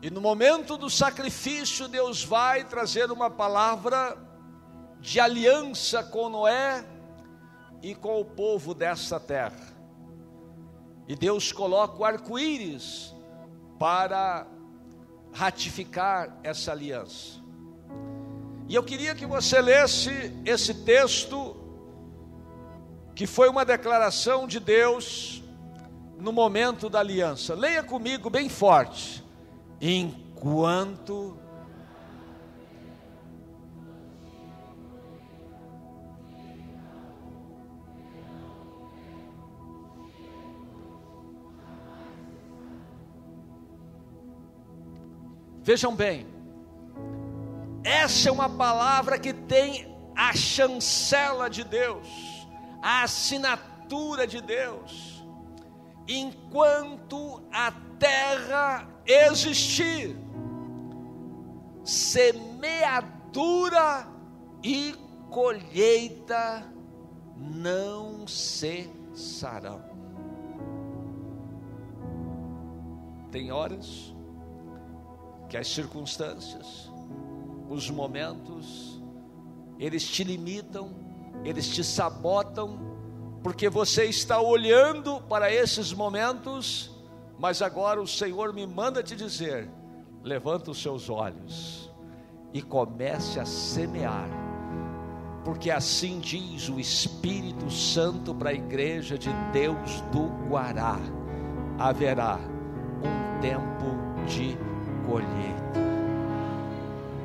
E 0.00 0.10
no 0.10 0.20
momento 0.20 0.76
do 0.76 0.90
sacrifício, 0.90 1.86
Deus 1.86 2.24
vai 2.24 2.64
trazer 2.64 3.12
uma 3.12 3.30
palavra 3.30 4.18
de 4.98 5.20
aliança 5.20 6.02
com 6.02 6.28
Noé 6.28 6.84
e 7.82 7.94
com 7.94 8.20
o 8.20 8.24
povo 8.24 8.74
dessa 8.74 9.20
terra. 9.20 9.72
E 11.06 11.14
Deus 11.14 11.52
coloca 11.52 12.00
o 12.00 12.04
arco-íris 12.04 13.14
para 13.78 14.46
ratificar 15.32 16.36
essa 16.42 16.72
aliança. 16.72 17.40
E 18.68 18.74
eu 18.74 18.82
queria 18.82 19.14
que 19.14 19.26
você 19.26 19.60
lesse 19.60 20.10
esse 20.44 20.72
texto, 20.84 21.56
que 23.14 23.26
foi 23.26 23.48
uma 23.48 23.64
declaração 23.64 24.46
de 24.46 24.58
Deus 24.58 25.42
no 26.18 26.32
momento 26.32 26.88
da 26.88 27.00
aliança. 27.00 27.54
Leia 27.54 27.82
comigo 27.82 28.30
bem 28.30 28.48
forte 28.48 29.24
enquanto 29.80 31.36
Vejam 45.64 45.94
bem, 45.94 46.26
essa 47.84 48.28
é 48.28 48.32
uma 48.32 48.48
palavra 48.48 49.16
que 49.16 49.32
tem 49.32 49.96
a 50.16 50.34
chancela 50.34 51.48
de 51.48 51.62
Deus, 51.62 52.08
a 52.82 53.04
assinatura 53.04 54.26
de 54.26 54.40
Deus. 54.40 55.24
Enquanto 56.08 57.40
a 57.52 57.70
terra 57.98 58.88
existir 59.06 60.16
semeadura 61.84 62.48
e 64.62 64.94
colheita 65.30 66.66
não 67.36 68.26
cessarão. 68.26 69.82
Tem 73.30 73.50
horas 73.50 74.14
que 75.48 75.56
as 75.56 75.68
circunstâncias, 75.68 76.90
os 77.68 77.90
momentos, 77.90 79.02
eles 79.78 80.06
te 80.06 80.22
limitam, 80.22 81.01
eles 81.44 81.68
te 81.68 81.82
sabotam, 81.82 82.78
porque 83.42 83.68
você 83.68 84.04
está 84.04 84.40
olhando 84.40 85.20
para 85.22 85.52
esses 85.52 85.92
momentos 85.92 86.92
mas 87.42 87.60
agora 87.60 88.00
o 88.00 88.06
Senhor 88.06 88.52
me 88.52 88.64
manda 88.68 89.02
te 89.02 89.16
dizer: 89.16 89.68
levanta 90.22 90.70
os 90.70 90.80
seus 90.80 91.10
olhos 91.10 91.90
e 92.54 92.62
comece 92.62 93.40
a 93.40 93.44
semear, 93.44 94.28
porque 95.44 95.68
assim 95.68 96.20
diz 96.20 96.68
o 96.68 96.78
Espírito 96.78 97.68
Santo 97.68 98.32
para 98.32 98.50
a 98.50 98.54
igreja 98.54 99.18
de 99.18 99.28
Deus 99.52 100.00
do 100.12 100.28
Guará: 100.48 101.00
haverá 101.80 102.38
um 103.02 103.40
tempo 103.40 103.86
de 104.28 104.56
colheita. 105.04 105.82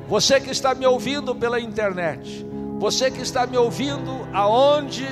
Você 0.08 0.40
que 0.40 0.50
está 0.50 0.74
me 0.74 0.84
ouvindo 0.84 1.32
pela 1.32 1.60
internet, 1.60 2.44
você 2.78 3.10
que 3.10 3.20
está 3.20 3.44
me 3.46 3.58
ouvindo 3.58 4.28
aonde 4.32 5.04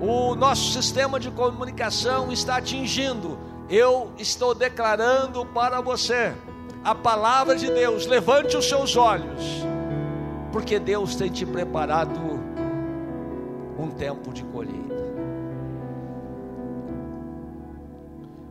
o 0.00 0.34
nosso 0.36 0.72
sistema 0.72 1.18
de 1.18 1.30
comunicação 1.30 2.30
está 2.30 2.56
atingindo, 2.56 3.36
eu 3.68 4.12
estou 4.16 4.54
declarando 4.54 5.44
para 5.46 5.80
você 5.80 6.32
a 6.84 6.94
palavra 6.94 7.56
de 7.56 7.66
Deus. 7.70 8.06
Levante 8.06 8.56
os 8.56 8.68
seus 8.68 8.96
olhos, 8.96 9.42
porque 10.52 10.78
Deus 10.78 11.16
tem 11.16 11.30
te 11.30 11.44
preparado 11.44 12.20
um 13.76 13.90
tempo 13.90 14.32
de 14.32 14.44
colheita. 14.44 14.80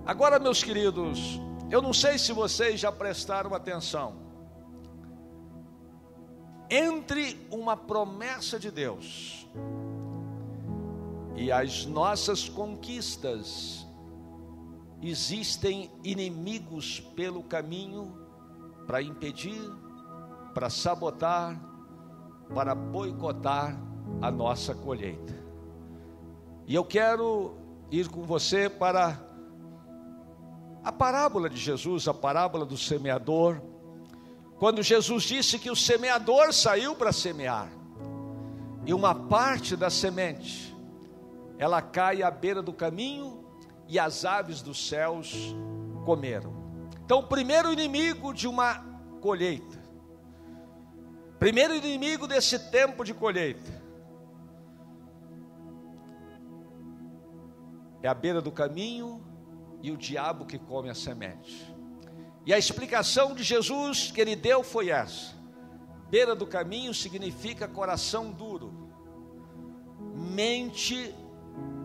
Agora, 0.05 0.37
meus 0.37 0.61
queridos, 0.61 1.39
eu 1.71 1.81
não 1.81 1.93
sei 1.93 2.17
se 2.17 2.33
vocês 2.33 2.79
já 2.79 2.91
prestaram 2.91 3.53
atenção. 3.53 4.28
Entre 6.69 7.47
uma 7.49 7.75
promessa 7.75 8.59
de 8.59 8.69
Deus 8.69 9.47
e 11.35 11.51
as 11.51 11.85
nossas 11.85 12.47
conquistas 12.47 13.88
existem 15.01 15.89
inimigos 16.03 16.99
pelo 17.15 17.41
caminho 17.41 18.13
para 18.85 19.01
impedir, 19.01 19.61
para 20.53 20.69
sabotar, 20.69 21.59
para 22.53 22.75
boicotar 22.75 23.79
a 24.21 24.29
nossa 24.29 24.75
colheita. 24.75 25.33
E 26.67 26.75
eu 26.75 26.83
quero 26.83 27.55
ir 27.89 28.09
com 28.09 28.23
você 28.23 28.69
para 28.69 29.19
a 30.83 30.91
parábola 30.91 31.49
de 31.49 31.57
Jesus, 31.57 32.07
a 32.07 32.13
parábola 32.13 32.65
do 32.65 32.77
semeador, 32.77 33.61
quando 34.59 34.83
Jesus 34.83 35.23
disse 35.23 35.57
que 35.57 35.71
o 35.71 35.75
semeador 35.75 36.53
saiu 36.53 36.93
para 36.93 37.13
semear, 37.13 37.69
e 38.85 38.93
uma 38.93 39.15
parte 39.15 39.75
da 39.75 39.89
semente, 39.89 40.75
ela 41.57 41.81
cai 41.81 42.21
à 42.21 42.29
beira 42.29 42.61
do 42.61 42.73
caminho 42.73 43.45
e 43.87 43.97
as 43.97 44.25
aves 44.25 44.61
dos 44.61 44.87
céus 44.87 45.55
comeram. 46.05 46.53
Então, 47.05 47.19
o 47.19 47.27
primeiro 47.27 47.71
inimigo 47.71 48.33
de 48.33 48.47
uma 48.47 48.83
colheita, 49.21 49.79
primeiro 51.37 51.73
inimigo 51.73 52.27
desse 52.27 52.59
tempo 52.69 53.05
de 53.05 53.13
colheita, 53.13 53.79
é 58.01 58.07
a 58.07 58.13
beira 58.13 58.41
do 58.41 58.51
caminho 58.51 59.23
e 59.81 59.91
o 59.91 59.97
diabo 59.97 60.45
que 60.45 60.57
come 60.59 60.89
a 60.89 60.95
semente. 60.95 61.68
E 62.50 62.53
a 62.53 62.58
explicação 62.58 63.36
de 63.36 63.44
Jesus 63.44 64.10
que 64.10 64.20
ele 64.20 64.36
deu 64.36 64.63
foi 64.63 64.89
essa: 64.89 65.36
beira 66.10 66.36
do 66.36 66.48
caminho 66.48 66.96
significa 66.96 67.68
coração 67.68 68.32
duro, 68.32 68.89
mente 70.15 71.13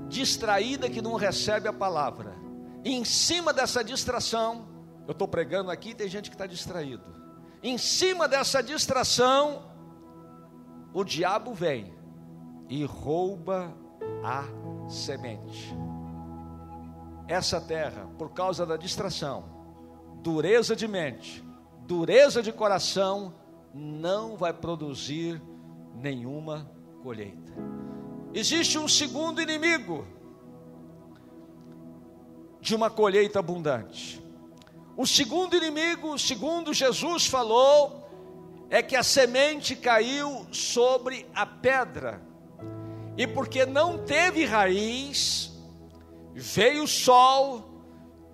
distraída 0.08 0.88
que 0.88 1.02
não 1.02 1.16
recebe 1.16 1.68
a 1.68 1.72
palavra. 1.72 2.34
E 2.82 2.94
em 2.94 3.04
cima 3.04 3.52
dessa 3.52 3.84
distração, 3.84 4.66
eu 5.06 5.12
estou 5.12 5.28
pregando 5.28 5.70
aqui, 5.70 5.94
tem 5.94 6.08
gente 6.08 6.30
que 6.30 6.34
está 6.34 6.46
distraído. 6.46 7.04
Em 7.62 7.76
cima 7.76 8.26
dessa 8.26 8.62
distração, 8.62 9.70
o 10.94 11.04
diabo 11.04 11.52
vem 11.52 11.92
e 12.70 12.86
rouba 12.86 13.70
a 14.24 14.46
semente 14.88 15.76
essa 17.28 17.60
terra, 17.60 18.08
por 18.16 18.32
causa 18.32 18.64
da 18.64 18.78
distração, 18.78 19.53
dureza 20.24 20.74
de 20.74 20.88
mente, 20.88 21.44
dureza 21.80 22.42
de 22.42 22.50
coração, 22.50 23.34
não 23.74 24.38
vai 24.38 24.54
produzir 24.54 25.38
nenhuma 26.00 26.66
colheita. 27.02 27.52
Existe 28.32 28.78
um 28.78 28.88
segundo 28.88 29.42
inimigo 29.42 30.06
de 32.58 32.74
uma 32.74 32.88
colheita 32.88 33.38
abundante. 33.38 34.24
O 34.96 35.06
segundo 35.06 35.54
inimigo, 35.54 36.18
segundo 36.18 36.72
Jesus 36.72 37.26
falou, 37.26 38.08
é 38.70 38.82
que 38.82 38.96
a 38.96 39.02
semente 39.02 39.76
caiu 39.76 40.46
sobre 40.50 41.26
a 41.34 41.44
pedra, 41.44 42.22
e 43.14 43.26
porque 43.26 43.66
não 43.66 43.98
teve 43.98 44.46
raiz, 44.46 45.52
Veio 46.36 46.82
o 46.82 46.88
sol, 46.88 47.73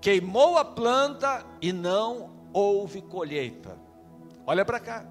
queimou 0.00 0.56
a 0.58 0.64
planta 0.64 1.44
e 1.60 1.72
não 1.72 2.30
houve 2.52 3.02
colheita. 3.02 3.78
Olha 4.46 4.64
para 4.64 4.80
cá. 4.80 5.06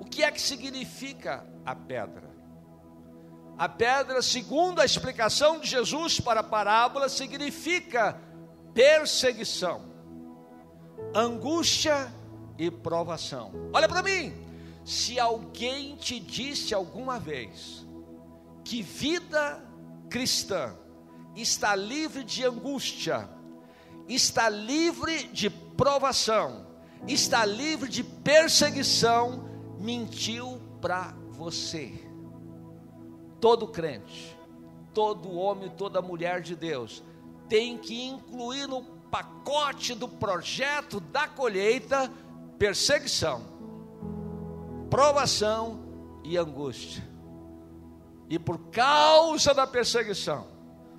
O 0.00 0.04
que 0.04 0.22
é 0.22 0.30
que 0.30 0.40
significa 0.40 1.46
a 1.64 1.74
pedra? 1.74 2.34
A 3.56 3.68
pedra, 3.68 4.20
segundo 4.20 4.80
a 4.80 4.84
explicação 4.84 5.60
de 5.60 5.68
Jesus 5.68 6.18
para 6.18 6.40
a 6.40 6.44
parábola, 6.44 7.08
significa 7.08 8.20
perseguição, 8.72 9.82
angústia 11.14 12.12
e 12.58 12.70
provação. 12.70 13.52
Olha 13.72 13.88
para 13.88 14.02
mim. 14.02 14.42
Se 14.84 15.18
alguém 15.18 15.96
te 15.96 16.20
disse 16.20 16.74
alguma 16.74 17.18
vez 17.18 17.86
que 18.64 18.82
vida 18.82 19.64
cristã 20.10 20.76
está 21.34 21.74
livre 21.74 22.22
de 22.22 22.44
angústia, 22.44 23.28
está 24.08 24.48
livre 24.48 25.24
de 25.28 25.50
provação, 25.50 26.66
está 27.06 27.44
livre 27.44 27.88
de 27.88 28.04
perseguição, 28.04 29.44
mentiu 29.78 30.60
para 30.80 31.14
você. 31.30 31.92
Todo 33.40 33.68
crente, 33.68 34.36
todo 34.92 35.34
homem, 35.34 35.70
toda 35.70 36.00
mulher 36.00 36.40
de 36.40 36.54
Deus 36.54 37.02
tem 37.48 37.76
que 37.76 38.04
incluir 38.06 38.66
no 38.66 38.82
pacote 39.10 39.94
do 39.94 40.08
projeto 40.08 40.98
da 40.98 41.28
colheita 41.28 42.10
perseguição, 42.58 43.42
provação 44.88 45.80
e 46.24 46.38
angústia. 46.38 47.04
E 48.30 48.38
por 48.38 48.58
causa 48.70 49.52
da 49.52 49.66
perseguição, 49.66 50.53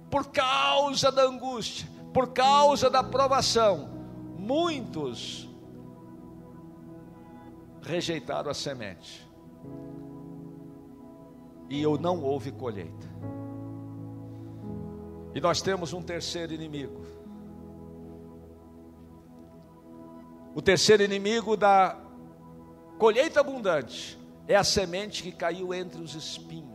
por 0.10 0.28
causa 0.28 1.12
da 1.12 1.24
angústia, 1.24 1.88
por 2.13 2.34
causa 2.34 2.89
da 2.89 3.04
provação, 3.04 3.89
muitos 4.38 5.50
rejeitaram 7.82 8.50
a 8.50 8.54
semente. 8.54 9.26
E 11.70 11.82
eu 11.82 11.98
não 11.98 12.22
houve 12.24 12.52
colheita. 12.52 13.08
E 15.34 15.41
nós 15.41 15.62
temos 15.62 15.94
um 15.94 16.02
terceiro 16.02 16.54
inimigo. 16.54 17.06
O 20.56 20.62
terceiro 20.62 21.04
inimigo 21.04 21.58
da 21.58 22.00
colheita 22.98 23.41
abundante 23.41 24.18
é 24.48 24.56
a 24.56 24.63
semente 24.63 25.22
que 25.22 25.32
caiu 25.32 25.74
entre 25.74 26.02
os 26.02 26.15
espinhos. 26.15 26.74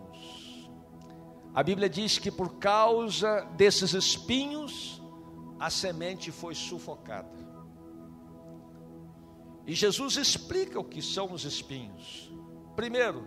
A 1.55 1.63
Bíblia 1.63 1.89
diz 1.89 2.19
que 2.19 2.31
por 2.31 2.55
causa 2.59 3.41
desses 3.57 3.93
espinhos, 3.93 5.03
a 5.59 5.69
semente 5.69 6.31
foi 6.31 6.55
sufocada. 6.55 7.39
E 9.67 9.75
Jesus 9.75 10.17
explica 10.17 10.79
o 10.81 10.85
que 10.85 11.03
são 11.03 11.33
os 11.33 11.45
espinhos. 11.45 12.33
Primeiro, 12.75 13.27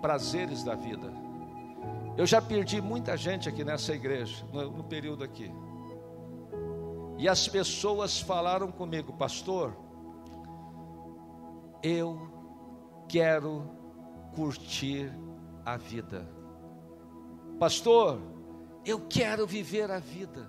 prazeres 0.00 0.62
da 0.62 0.74
vida. 0.74 1.12
Eu 2.16 2.26
já 2.26 2.40
perdi 2.40 2.80
muita 2.80 3.16
gente 3.16 3.48
aqui 3.48 3.62
nessa 3.62 3.92
igreja, 3.92 4.44
no, 4.52 4.70
no 4.70 4.84
período 4.84 5.22
aqui. 5.22 5.50
E 7.18 7.28
as 7.28 7.48
pessoas 7.48 8.20
falaram 8.20 8.70
comigo, 8.70 9.12
pastor, 9.12 9.76
eu 11.82 12.28
quero 13.08 13.70
curtir 14.34 15.12
a 15.72 15.76
vida. 15.76 16.28
Pastor, 17.58 18.20
eu 18.84 19.00
quero 19.08 19.46
viver 19.46 19.90
a 19.90 19.98
vida. 19.98 20.48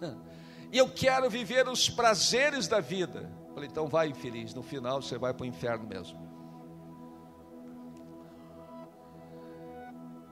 Eu 0.72 0.90
quero 0.90 1.30
viver 1.30 1.68
os 1.68 1.88
prazeres 1.88 2.66
da 2.66 2.80
vida. 2.80 3.30
Falei, 3.54 3.68
então 3.68 3.86
vai 3.86 4.08
infeliz, 4.08 4.52
no 4.52 4.64
final 4.64 5.00
você 5.00 5.16
vai 5.16 5.32
para 5.32 5.44
o 5.44 5.46
inferno 5.46 5.86
mesmo. 5.86 6.18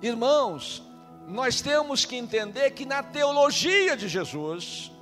Irmãos, 0.03 0.83
nós 1.29 1.62
temos 1.62 2.05
que 2.05 2.16
entender 2.16 2.72
que 2.72 2.85
na 2.85 3.00
teologia 3.00 3.96
de 3.96 4.09
Jesus 4.09 4.92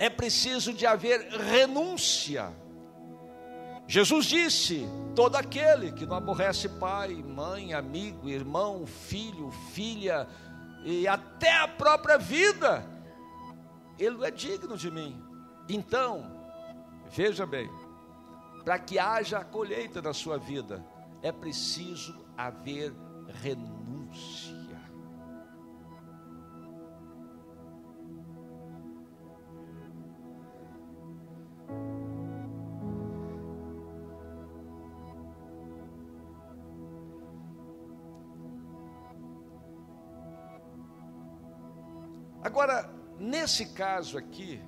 é 0.00 0.10
preciso 0.10 0.72
de 0.72 0.84
haver 0.84 1.20
renúncia 1.30 2.52
Jesus 3.88 4.26
disse: 4.26 4.86
todo 5.16 5.34
aquele 5.36 5.90
que 5.90 6.04
não 6.04 6.16
aborrece 6.16 6.68
pai, 6.68 7.14
mãe, 7.14 7.72
amigo, 7.72 8.28
irmão, 8.28 8.86
filho, 8.86 9.50
filha 9.72 10.28
e 10.84 11.08
até 11.08 11.50
a 11.56 11.66
própria 11.66 12.18
vida, 12.18 12.86
ele 13.98 14.16
não 14.16 14.24
é 14.24 14.30
digno 14.30 14.76
de 14.76 14.90
mim. 14.90 15.20
Então, 15.66 16.30
veja 17.10 17.46
bem, 17.46 17.70
para 18.62 18.78
que 18.78 18.98
haja 18.98 19.42
colheita 19.42 20.02
na 20.02 20.12
sua 20.12 20.36
vida, 20.36 20.84
é 21.22 21.32
preciso 21.32 22.14
haver 22.36 22.94
renúncia. 23.42 24.47
Agora, 42.42 42.88
nesse 43.18 43.66
caso 43.66 44.16
aqui, 44.16 44.60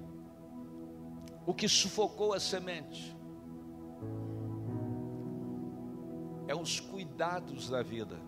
o 1.46 1.54
que 1.54 1.68
sufocou 1.68 2.32
a 2.32 2.40
semente 2.40 3.16
é 6.48 6.54
os 6.54 6.80
cuidados 6.80 7.70
da 7.70 7.82
vida. 7.82 8.18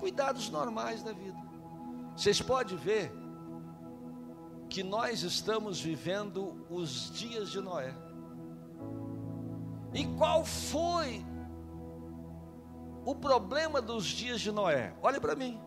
Cuidados 0.00 0.50
normais 0.50 1.02
da 1.02 1.12
vida. 1.12 1.38
Vocês 2.16 2.40
podem 2.40 2.76
ver 2.76 3.12
que 4.68 4.82
nós 4.82 5.22
estamos 5.22 5.80
vivendo 5.80 6.66
os 6.70 7.10
dias 7.12 7.50
de 7.50 7.60
Noé. 7.60 7.94
E 9.92 10.04
qual 10.16 10.44
foi 10.44 11.24
o 13.04 13.14
problema 13.14 13.80
dos 13.80 14.06
dias 14.06 14.40
de 14.40 14.50
Noé? 14.50 14.94
Olhe 15.02 15.20
para 15.20 15.36
mim. 15.36 15.60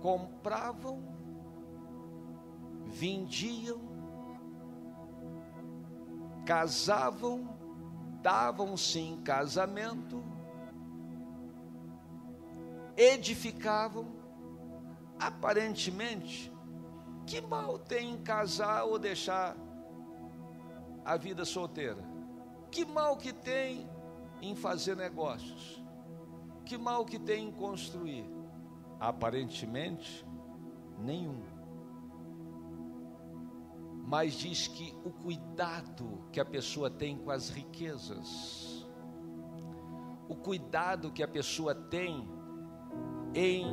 Compravam, 0.00 1.02
vendiam, 2.86 3.80
casavam, 6.46 7.48
davam-se 8.22 8.98
em 8.98 9.20
casamento, 9.22 10.24
edificavam, 12.96 14.06
aparentemente, 15.18 16.52
que 17.26 17.40
mal 17.40 17.78
tem 17.78 18.12
em 18.12 18.22
casar 18.22 18.84
ou 18.84 18.98
deixar 18.98 19.56
a 21.04 21.16
vida 21.16 21.44
solteira? 21.44 22.02
Que 22.70 22.84
mal 22.84 23.16
que 23.16 23.32
tem 23.32 23.88
em 24.40 24.54
fazer 24.54 24.96
negócios? 24.96 25.82
Que 26.64 26.76
mal 26.76 27.04
que 27.04 27.18
tem 27.18 27.48
em 27.48 27.52
construir? 27.52 28.37
Aparentemente, 29.00 30.26
nenhum. 30.98 31.42
Mas 34.06 34.34
diz 34.34 34.66
que 34.66 34.94
o 35.04 35.10
cuidado 35.10 36.24
que 36.32 36.40
a 36.40 36.44
pessoa 36.44 36.90
tem 36.90 37.16
com 37.16 37.30
as 37.30 37.50
riquezas, 37.50 38.86
o 40.28 40.34
cuidado 40.34 41.12
que 41.12 41.22
a 41.22 41.28
pessoa 41.28 41.74
tem 41.74 42.26
em 43.34 43.66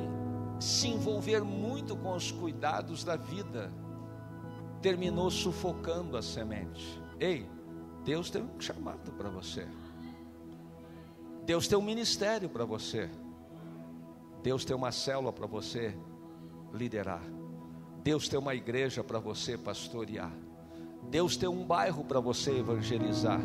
se 0.60 0.88
envolver 0.88 1.42
muito 1.44 1.96
com 1.96 2.14
os 2.14 2.32
cuidados 2.32 3.04
da 3.04 3.16
vida, 3.16 3.72
terminou 4.82 5.32
sufocando 5.32 6.18
a 6.18 6.22
semente. 6.22 7.02
Ei, 7.20 7.50
Deus 8.04 8.30
tem 8.30 8.44
um 8.44 8.60
chamado 8.60 9.12
para 9.14 9.30
você. 9.30 9.68
Deus 11.46 11.68
tem 11.68 11.78
um 11.78 11.82
ministério 11.82 12.50
para 12.50 12.66
você. 12.66 13.10
Deus 14.46 14.64
tem 14.64 14.76
uma 14.76 14.92
célula 14.92 15.34
para 15.34 15.48
você 15.48 15.98
liderar. 16.72 17.24
Deus 18.04 18.30
tem 18.30 18.38
uma 18.38 18.54
igreja 18.54 19.04
para 19.04 19.18
você 19.18 19.58
pastorear. 19.58 20.32
Deus 21.10 21.36
tem 21.36 21.50
um 21.50 21.66
bairro 21.66 22.04
para 22.04 22.20
você 22.20 22.60
evangelizar. 22.60 23.42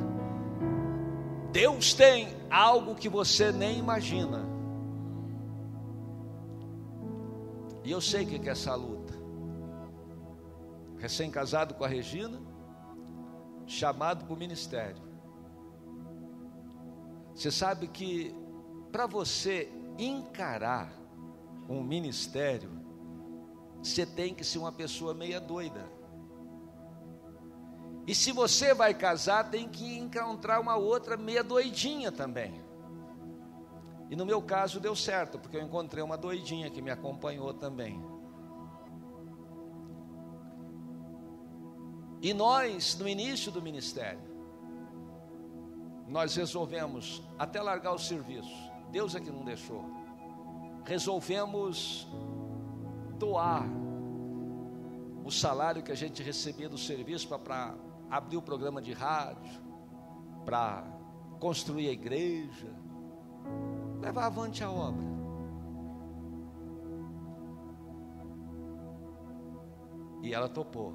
Deus 1.51 1.95
tem 1.95 2.29
algo 2.51 2.95
que 2.95 3.09
você 3.09 3.51
nem 3.51 3.79
imagina. 3.79 4.45
E 7.83 7.91
eu 7.91 8.01
sei 8.03 8.25
o 8.25 8.27
que 8.27 8.47
é 8.47 8.53
essa 8.53 8.75
luta. 8.75 9.15
Recém-casado 10.99 11.73
com 11.73 11.83
a 11.83 11.89
Regina, 11.89 12.39
chamado 13.67 14.27
para 14.27 14.35
o 14.35 14.39
ministério. 14.39 15.03
Você 17.35 17.51
sabe 17.51 17.89
que 17.89 18.35
para 18.93 19.07
você 19.07 19.80
encarar 20.05 20.93
um 21.69 21.83
ministério, 21.83 22.71
você 23.83 24.05
tem 24.05 24.35
que 24.35 24.45
ser 24.45 24.59
uma 24.59 24.73
pessoa 24.73 25.15
meia 25.15 25.41
doida. 25.41 25.85
E 28.07 28.15
se 28.15 28.33
você 28.33 28.75
vai 28.75 28.93
casar, 28.95 29.51
tem 29.51 29.69
que 29.69 29.97
encontrar 29.97 30.61
uma 30.61 30.77
outra 30.77 31.17
meia 31.17 31.45
doidinha 31.45 32.11
também. 32.11 32.61
E 34.11 34.17
no 34.17 34.27
meu 34.27 34.43
caso 34.43 34.81
deu 34.81 34.97
certo, 34.97 35.39
porque 35.39 35.57
eu 35.57 35.63
encontrei 35.63 36.03
uma 36.03 36.17
doidinha 36.17 36.69
que 36.69 36.83
me 36.83 36.91
acompanhou 36.91 37.55
também. 37.55 38.03
E 42.21 42.35
nós, 42.35 42.99
no 42.99 43.09
início 43.09 43.53
do 43.53 43.63
ministério, 43.63 44.21
nós 46.07 46.35
resolvemos 46.35 47.23
até 47.39 47.63
largar 47.63 47.93
o 47.93 47.99
serviço. 47.99 48.70
Deus 48.91 49.15
é 49.15 49.21
que 49.21 49.31
não 49.31 49.45
deixou. 49.45 49.85
Resolvemos 50.85 52.09
doar 53.19 53.65
o 55.25 55.31
salário 55.31 55.83
que 55.83 55.93
a 55.93 55.97
gente 55.97 56.23
recebia 56.23 56.69
do 56.69 56.79
serviço 56.79 57.29
para 57.29 57.75
abrir 58.11 58.37
o 58.37 58.43
programa 58.43 58.83
de 58.83 58.93
rádio, 58.93 59.63
para 60.45 60.85
construir 61.39 61.89
a 61.89 61.93
igreja, 61.93 62.75
levar 64.01 64.27
avante 64.27 64.65
a 64.65 64.71
obra. 64.71 65.09
E 70.23 70.35
ela 70.35 70.49
topou. 70.49 70.95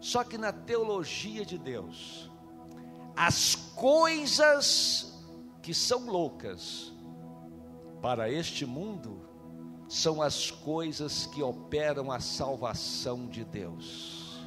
Só 0.00 0.24
que 0.24 0.36
na 0.36 0.52
teologia 0.52 1.44
de 1.44 1.58
Deus, 1.58 2.30
as 3.14 3.54
coisas 3.54 5.24
que 5.62 5.72
são 5.74 6.06
loucas 6.06 6.92
para 8.00 8.30
este 8.30 8.64
mundo 8.64 9.20
são 9.88 10.22
as 10.22 10.50
coisas 10.50 11.26
que 11.26 11.42
operam 11.42 12.10
a 12.10 12.20
salvação 12.20 13.26
de 13.26 13.44
Deus. 13.44 14.40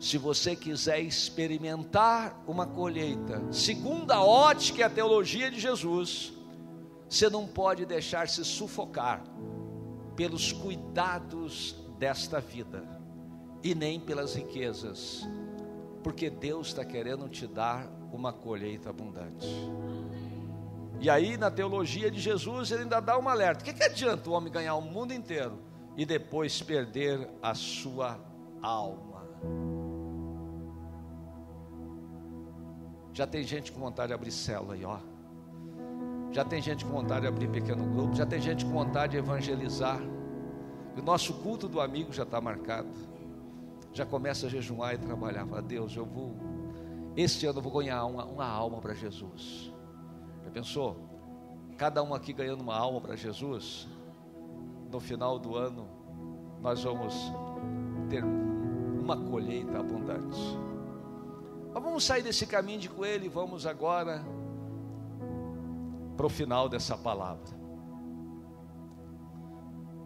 Se 0.00 0.16
você 0.16 0.54
quiser 0.54 1.00
experimentar 1.00 2.42
uma 2.46 2.66
colheita, 2.66 3.42
segundo 3.52 4.12
a 4.12 4.22
ótica 4.22 4.80
e 4.80 4.82
a 4.82 4.90
teologia 4.90 5.50
de 5.50 5.58
Jesus, 5.58 6.32
você 7.08 7.28
não 7.28 7.46
pode 7.46 7.84
deixar 7.84 8.28
se 8.28 8.44
sufocar 8.44 9.24
pelos 10.14 10.52
cuidados 10.52 11.74
desta 11.98 12.40
vida 12.40 12.82
e 13.62 13.74
nem 13.74 13.98
pelas 13.98 14.34
riquezas, 14.34 15.26
porque 16.02 16.30
Deus 16.30 16.68
está 16.68 16.84
querendo 16.84 17.28
te 17.28 17.46
dar 17.46 17.90
uma 18.12 18.32
colheita 18.32 18.90
abundante. 18.90 19.46
E 21.00 21.08
aí, 21.08 21.36
na 21.36 21.50
teologia 21.50 22.10
de 22.10 22.18
Jesus, 22.18 22.70
ele 22.72 22.82
ainda 22.82 23.00
dá 23.00 23.18
um 23.18 23.28
alerta: 23.28 23.62
o 23.62 23.64
que, 23.64 23.72
que 23.72 23.84
adianta 23.84 24.28
o 24.28 24.32
homem 24.32 24.52
ganhar 24.52 24.74
o 24.74 24.82
mundo 24.82 25.12
inteiro 25.12 25.58
e 25.96 26.04
depois 26.04 26.60
perder 26.60 27.28
a 27.42 27.54
sua 27.54 28.18
alma? 28.60 29.26
Já 33.12 33.26
tem 33.26 33.42
gente 33.42 33.72
com 33.72 33.80
vontade 33.80 34.08
de 34.08 34.14
abrir 34.14 34.30
célula 34.30 34.74
aí, 34.74 34.84
ó. 34.84 34.98
Já 36.30 36.44
tem 36.44 36.60
gente 36.60 36.84
com 36.84 36.92
vontade 36.92 37.22
de 37.22 37.26
abrir 37.26 37.48
pequeno 37.48 37.84
grupo, 37.86 38.14
já 38.14 38.26
tem 38.26 38.40
gente 38.40 38.64
com 38.64 38.72
vontade 38.72 39.12
de 39.12 39.18
evangelizar. 39.18 40.00
O 40.96 41.02
nosso 41.02 41.34
culto 41.34 41.68
do 41.68 41.80
amigo 41.80 42.12
já 42.12 42.24
está 42.24 42.40
marcado. 42.40 42.88
Já 43.92 44.04
começa 44.04 44.46
a 44.46 44.50
jejuar 44.50 44.94
e 44.94 44.98
trabalhar. 44.98 45.46
Fala, 45.46 45.62
Deus, 45.62 45.96
eu 45.96 46.04
vou. 46.04 46.36
Este 47.16 47.46
ano 47.46 47.58
eu 47.58 47.62
vou 47.62 47.72
ganhar 47.72 48.04
uma, 48.04 48.24
uma 48.24 48.46
alma 48.46 48.80
para 48.80 48.94
Jesus. 48.94 49.72
Pensou? 50.58 50.96
Cada 51.76 52.02
um 52.02 52.12
aqui 52.12 52.32
ganhando 52.32 52.62
uma 52.62 52.76
alma 52.76 53.00
para 53.00 53.14
Jesus. 53.14 53.86
No 54.90 54.98
final 54.98 55.38
do 55.38 55.54
ano, 55.54 55.88
nós 56.60 56.82
vamos 56.82 57.14
ter 58.10 58.24
uma 58.24 59.16
colheita 59.16 59.78
abundante. 59.78 60.36
Mas 61.72 61.80
vamos 61.80 62.02
sair 62.02 62.24
desse 62.24 62.44
caminho 62.44 62.80
de 62.80 62.90
coelho 62.90 63.24
e 63.24 63.28
vamos 63.28 63.66
agora 63.66 64.20
para 66.16 66.26
o 66.26 66.28
final 66.28 66.68
dessa 66.68 66.98
palavra. 66.98 67.56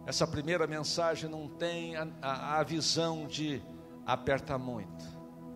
Essa 0.05 0.27
primeira 0.27 0.67
mensagem 0.67 1.27
não 1.27 1.47
tem 1.47 1.95
a, 1.95 2.07
a, 2.21 2.59
a 2.59 2.63
visão 2.63 3.25
de 3.25 3.59
apertar 4.05 4.59
muito. 4.59 5.03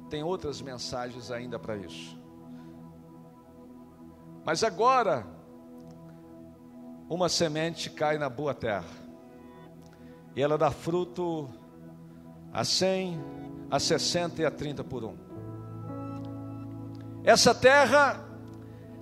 Tem 0.09 0.23
outras 0.23 0.59
mensagens 0.59 1.29
ainda 1.29 1.59
para 1.59 1.77
isso. 1.77 2.19
Mas 4.47 4.63
agora, 4.63 5.27
uma 7.09 7.27
semente 7.27 7.89
cai 7.89 8.17
na 8.17 8.29
boa 8.29 8.53
terra. 8.53 8.87
E 10.33 10.41
ela 10.41 10.57
dá 10.57 10.71
fruto 10.71 11.49
a 12.53 12.63
100, 12.63 13.21
a 13.69 13.77
60 13.77 14.41
e 14.41 14.45
a 14.45 14.49
30 14.49 14.85
por 14.85 15.03
um. 15.03 15.17
Essa 17.25 17.53
terra 17.53 18.25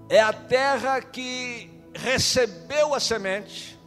é 0.10 0.19
a 0.19 0.34
terra 0.34 0.99
que 0.99 1.69
recebeu 1.93 2.95
a 2.95 2.99
semente 2.99 3.79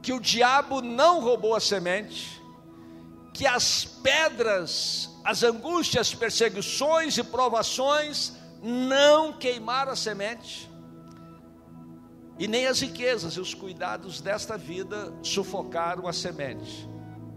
que 0.00 0.12
o 0.12 0.20
diabo 0.20 0.80
não 0.80 1.20
roubou 1.20 1.56
a 1.56 1.60
semente, 1.60 2.40
que 3.34 3.48
as 3.48 3.84
pedras, 3.84 5.10
as 5.24 5.42
angústias, 5.42 6.14
perseguições 6.14 7.18
e 7.18 7.24
provações 7.24 8.38
não 8.62 9.32
queimaram 9.32 9.92
a 9.92 9.96
semente, 9.96 10.70
e 12.38 12.48
nem 12.48 12.66
as 12.66 12.80
riquezas 12.80 13.34
e 13.34 13.40
os 13.40 13.52
cuidados 13.52 14.20
desta 14.20 14.56
vida 14.56 15.12
sufocaram 15.22 16.06
a 16.08 16.12
semente. 16.12 16.88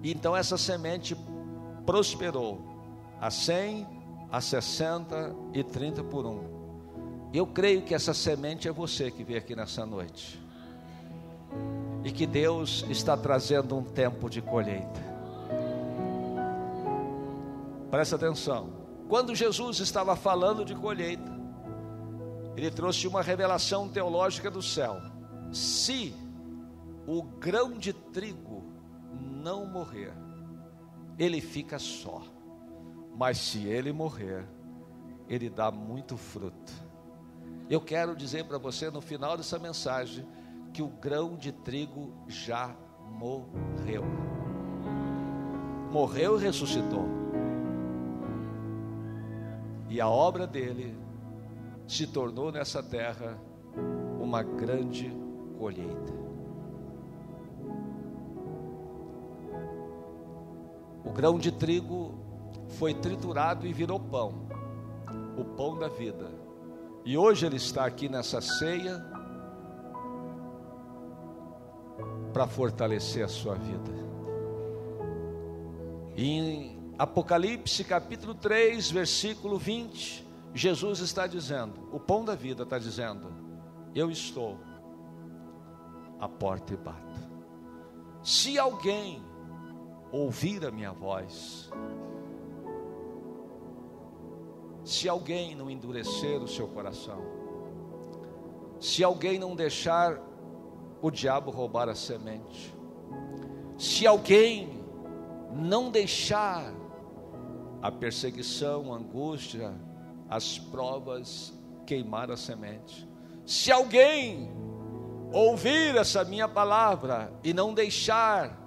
Então 0.01 0.35
essa 0.35 0.57
semente 0.57 1.15
prosperou 1.85 2.61
a 3.19 3.29
100, 3.29 3.85
a 4.31 4.39
60 4.39 5.35
e 5.53 5.63
30 5.63 6.03
por 6.05 6.25
um. 6.25 6.53
Eu 7.33 7.45
creio 7.45 7.81
que 7.81 7.93
essa 7.93 8.13
semente 8.13 8.67
é 8.67 8.71
você 8.71 9.11
que 9.11 9.23
veio 9.23 9.39
aqui 9.39 9.55
nessa 9.55 9.85
noite. 9.85 10.41
e 12.03 12.11
que 12.11 12.25
Deus 12.25 12.85
está 12.89 13.15
trazendo 13.15 13.77
um 13.77 13.83
tempo 13.83 14.29
de 14.29 14.41
colheita. 14.41 15.01
Presta 17.89 18.15
atenção. 18.17 18.82
Quando 19.13 19.35
Jesus 19.35 19.79
estava 19.79 20.15
falando 20.15 20.65
de 20.65 20.73
colheita, 20.73 21.31
ele 22.57 22.71
trouxe 22.71 23.07
uma 23.07 23.21
revelação 23.21 23.87
teológica 23.87 24.49
do 24.49 24.59
céu. 24.59 24.99
Se 25.51 26.15
o 27.05 27.21
grão 27.21 27.73
de 27.73 27.93
trigo 27.93 28.63
não 29.13 29.67
morrer, 29.67 30.11
ele 31.19 31.41
fica 31.41 31.77
só. 31.77 32.23
Mas 33.15 33.37
se 33.37 33.67
ele 33.67 33.93
morrer, 33.93 34.47
ele 35.29 35.47
dá 35.47 35.69
muito 35.69 36.17
fruto. 36.17 36.73
Eu 37.69 37.81
quero 37.81 38.15
dizer 38.15 38.45
para 38.45 38.57
você 38.57 38.89
no 38.89 38.99
final 38.99 39.37
dessa 39.37 39.59
mensagem 39.59 40.25
que 40.73 40.81
o 40.81 40.87
grão 40.87 41.37
de 41.37 41.51
trigo 41.51 42.11
já 42.27 42.75
morreu. 43.11 44.05
Morreu 45.91 46.39
e 46.39 46.43
ressuscitou. 46.43 47.22
E 49.93 50.01
a 50.01 50.09
obra 50.09 50.47
dele 50.47 50.97
se 51.87 52.07
tornou 52.07 52.51
nessa 52.51 52.81
terra 52.81 53.37
uma 54.19 54.41
grande 54.41 55.15
colheita. 55.59 56.13
O 61.05 61.11
grão 61.11 61.37
de 61.37 61.51
trigo 61.51 62.15
foi 62.69 62.95
triturado 62.95 63.67
e 63.67 63.71
virou 63.71 63.99
pão, 63.99 64.47
o 65.37 65.45
pão 65.45 65.77
da 65.77 65.89
vida. 65.89 66.27
E 67.05 67.15
hoje 67.15 67.45
ele 67.45 67.57
está 67.57 67.85
aqui 67.85 68.09
nessa 68.09 68.41
ceia 68.41 68.99
para 72.33 72.47
fortalecer 72.47 73.23
a 73.23 73.27
sua 73.27 73.53
vida. 73.53 73.91
Em 76.17 76.72
Apocalipse 76.97 77.83
capítulo 77.83 78.35
3, 78.35 78.91
versículo 78.91 79.57
20, 79.57 80.27
Jesus 80.53 80.99
está 80.99 81.25
dizendo, 81.25 81.89
o 81.91 81.99
pão 81.99 82.23
da 82.23 82.35
vida 82.35 82.63
está 82.63 82.77
dizendo: 82.77 83.33
Eu 83.95 84.11
estou 84.11 84.59
à 86.19 86.29
porta 86.29 86.73
e 86.73 86.77
bato. 86.77 87.21
Se 88.21 88.59
alguém 88.59 89.23
ouvir 90.11 90.63
a 90.65 90.69
minha 90.69 90.91
voz, 90.91 91.71
se 94.85 95.09
alguém 95.09 95.55
não 95.55 95.71
endurecer 95.71 96.41
o 96.41 96.47
seu 96.47 96.67
coração, 96.67 97.21
se 98.79 99.03
alguém 99.03 99.39
não 99.39 99.55
deixar 99.55 100.21
o 101.01 101.09
diabo 101.09 101.49
roubar 101.49 101.89
a 101.89 101.95
semente, 101.95 102.73
se 103.77 104.05
alguém 104.05 104.83
não 105.51 105.89
deixar 105.89 106.82
a 107.83 107.91
perseguição, 107.91 108.93
a 108.93 108.97
angústia, 108.97 109.73
as 110.29 110.57
provas 110.57 111.53
queimar 111.85 112.31
a 112.31 112.37
semente, 112.37 113.05
se 113.45 113.73
alguém 113.73 114.49
ouvir 115.33 115.97
essa 115.97 116.23
minha 116.23 116.47
palavra 116.47 117.33
e 117.43 117.53
não 117.53 117.73
deixar 117.73 118.57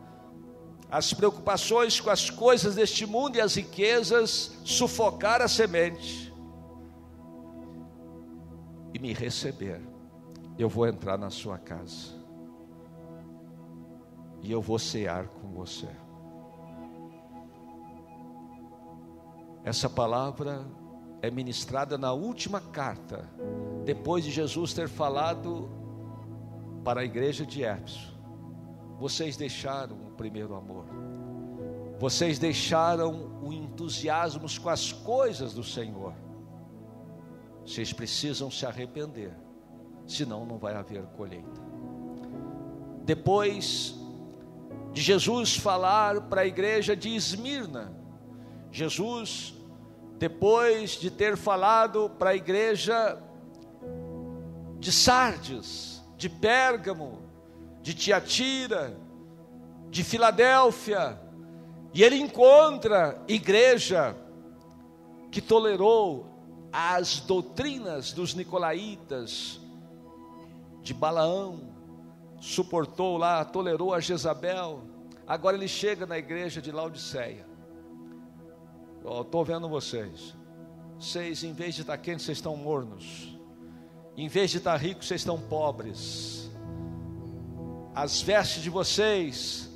as 0.91 1.15
preocupações 1.15 1.99
com 1.99 2.11
as 2.11 2.29
coisas 2.29 2.75
deste 2.75 3.07
mundo 3.07 3.37
e 3.37 3.41
as 3.41 3.55
riquezas 3.55 4.61
sufocar 4.67 5.41
a 5.41 5.49
semente 5.49 6.31
e 8.93 8.99
me 8.99 9.15
receber, 9.15 9.81
eu 10.59 10.69
vou 10.69 10.87
entrar 10.87 11.17
na 11.17 11.31
sua 11.31 11.57
casa 11.57 12.15
e 14.43 14.53
eu 14.53 14.61
vou 14.61 14.79
cear 14.79 15.29
com 15.29 15.49
você. 15.53 15.89
Essa 19.67 19.91
palavra 19.91 20.65
é 21.21 21.29
ministrada 21.29 21.99
na 21.99 22.13
última 22.13 22.61
carta, 22.61 23.29
depois 23.85 24.23
de 24.23 24.31
Jesus 24.31 24.73
ter 24.73 24.89
falado 24.89 25.69
para 26.85 27.01
a 27.01 27.05
igreja 27.05 27.45
de 27.45 27.65
Éfeso. 27.65 28.15
Vocês 28.97 29.37
deixaram 29.37 29.97
o 29.97 30.13
primeiro 30.13 30.55
amor. 30.55 30.85
Vocês 31.99 32.39
deixaram 32.39 33.41
o 33.43 33.53
entusiasmo 33.53 34.47
com 34.63 34.69
as 34.69 34.93
coisas 34.93 35.53
do 35.53 35.65
Senhor. 35.65 36.15
Vocês 37.67 37.93
precisam 37.93 38.49
se 38.53 38.65
arrepender, 38.65 39.35
senão 40.07 40.47
não 40.47 40.59
vai 40.59 40.77
haver 40.77 41.03
colheita. 41.17 41.61
Depois 43.03 43.97
de 44.93 45.03
Jesus 45.03 45.57
falar 45.57 46.21
para 46.29 46.43
a 46.43 46.47
igreja 46.47 46.95
de 46.95 47.17
Esmirna, 47.17 47.93
Jesus, 48.71 49.56
depois 50.19 50.93
de 50.93 51.11
ter 51.11 51.37
falado 51.37 52.11
para 52.19 52.31
a 52.31 52.35
igreja 52.35 53.21
de 54.79 54.91
Sardes, 54.91 56.03
de 56.17 56.29
Pérgamo, 56.29 57.23
de 57.83 57.95
Tiatira, 57.95 58.97
de 59.91 60.03
Filadélfia, 60.03 61.21
e 61.93 62.03
ele 62.03 62.17
encontra 62.17 63.23
igreja 63.29 64.17
que 65.31 65.41
tolerou 65.41 66.27
as 66.73 67.21
doutrinas 67.21 68.13
dos 68.13 68.35
nicolaítas, 68.35 69.61
de 70.83 70.95
Balaão, 70.95 71.75
suportou 72.41 73.17
lá, 73.17 73.45
tolerou 73.45 73.93
a 73.93 74.01
Jezabel. 74.01 74.83
Agora 75.27 75.57
ele 75.57 75.69
chega 75.69 76.07
na 76.07 76.17
igreja 76.17 76.63
de 76.63 76.71
Laodiceia. 76.71 77.47
Estou 79.07 79.45
vendo 79.45 79.69
vocês. 79.69 80.35
Vocês, 80.99 81.45
em 81.45 81.53
vez 81.53 81.75
de 81.75 81.83
estar 81.83 81.97
quentes, 81.99 82.25
vocês 82.25 82.39
estão 82.39 82.57
mornos. 82.57 83.39
Em 84.17 84.29
vez 84.29 84.51
de 84.51 84.59
estar 84.59 84.77
ricos, 84.77 85.07
vocês 85.07 85.21
estão 85.21 85.39
pobres 85.39 86.47
as 87.97 88.21
vestes 88.21 88.63
de 88.63 88.69
vocês 88.69 89.71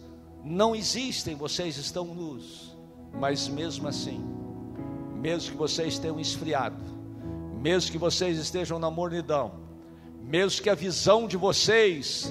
não 0.44 0.76
existem, 0.76 1.34
vocês 1.34 1.78
estão 1.78 2.04
nus, 2.04 2.76
mas 3.18 3.48
mesmo 3.48 3.88
assim, 3.88 4.22
mesmo 5.16 5.52
que 5.52 5.56
vocês 5.56 5.98
tenham 5.98 6.20
esfriado, 6.20 6.84
mesmo 7.62 7.90
que 7.90 7.96
vocês 7.96 8.36
estejam 8.36 8.78
na 8.78 8.90
mornidão, 8.90 9.52
mesmo 10.22 10.62
que 10.62 10.68
a 10.68 10.74
visão 10.74 11.26
de 11.26 11.38
vocês 11.38 12.30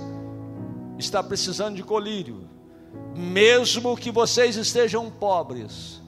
está 1.00 1.24
precisando 1.24 1.76
de 1.76 1.82
colírio, 1.82 2.48
mesmo 3.16 3.98
que 3.98 4.12
vocês 4.12 4.58
estejam 4.58 5.10
pobres, 5.10 5.99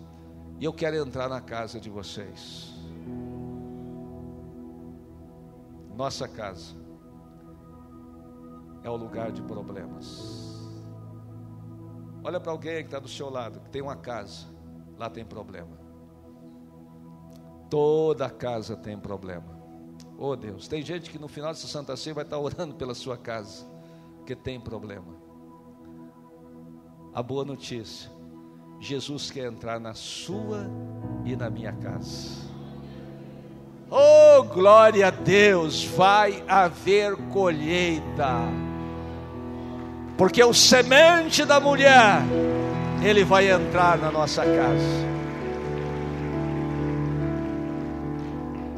e 0.62 0.65
eu 0.65 0.71
quero 0.71 0.95
entrar 0.95 1.28
na 1.28 1.41
casa 1.41 1.80
de 1.80 1.89
vocês. 1.89 2.71
Nossa 5.95 6.28
casa 6.28 6.76
é 8.84 8.89
o 8.89 8.95
lugar 8.95 9.32
de 9.32 9.41
problemas. 9.41 10.69
Olha 12.24 12.39
para 12.39 12.52
alguém 12.52 12.76
que 12.76 12.89
está 12.89 13.00
do 13.00 13.08
seu 13.08 13.28
lado, 13.28 13.60
que 13.62 13.71
tem 13.71 13.82
uma 13.82 13.95
casa, 13.95 14.45
lá 15.00 15.10
tem 15.10 15.26
problema. 15.26 15.80
Toda 17.67 18.30
casa 18.30 18.76
tem 18.76 18.95
problema. 19.00 19.60
Oh 20.15 20.36
Deus, 20.36 20.67
tem 20.67 20.84
gente 20.84 21.10
que 21.10 21.17
no 21.17 21.28
final 21.28 21.50
dessa 21.50 21.65
Santa 21.65 21.97
Ceia 21.97 22.13
vai 22.13 22.24
estar 22.24 22.38
orando 22.39 22.76
pela 22.76 22.93
sua 22.93 23.17
casa, 23.17 23.65
que 24.28 24.36
tem 24.36 24.60
problema. 24.60 25.15
A 27.15 27.24
boa 27.24 27.43
notícia: 27.43 28.12
Jesus 28.82 29.32
quer 29.32 29.46
entrar 29.46 29.80
na 29.80 29.94
sua 29.94 30.70
e 31.24 31.38
na 31.38 31.50
minha 31.50 31.72
casa. 31.72 32.52
Oh, 33.89 34.44
glória 34.44 35.08
a 35.08 35.12
Deus, 35.12 35.86
vai 35.86 36.44
haver 36.50 37.15
colheita 37.30 38.36
porque 40.22 40.44
o 40.44 40.54
semente 40.54 41.44
da 41.46 41.60
mulher, 41.60 42.22
ele 43.04 43.24
vai 43.24 43.50
entrar 43.50 43.98
na 43.98 44.12
nossa 44.12 44.44
casa. 44.44 45.02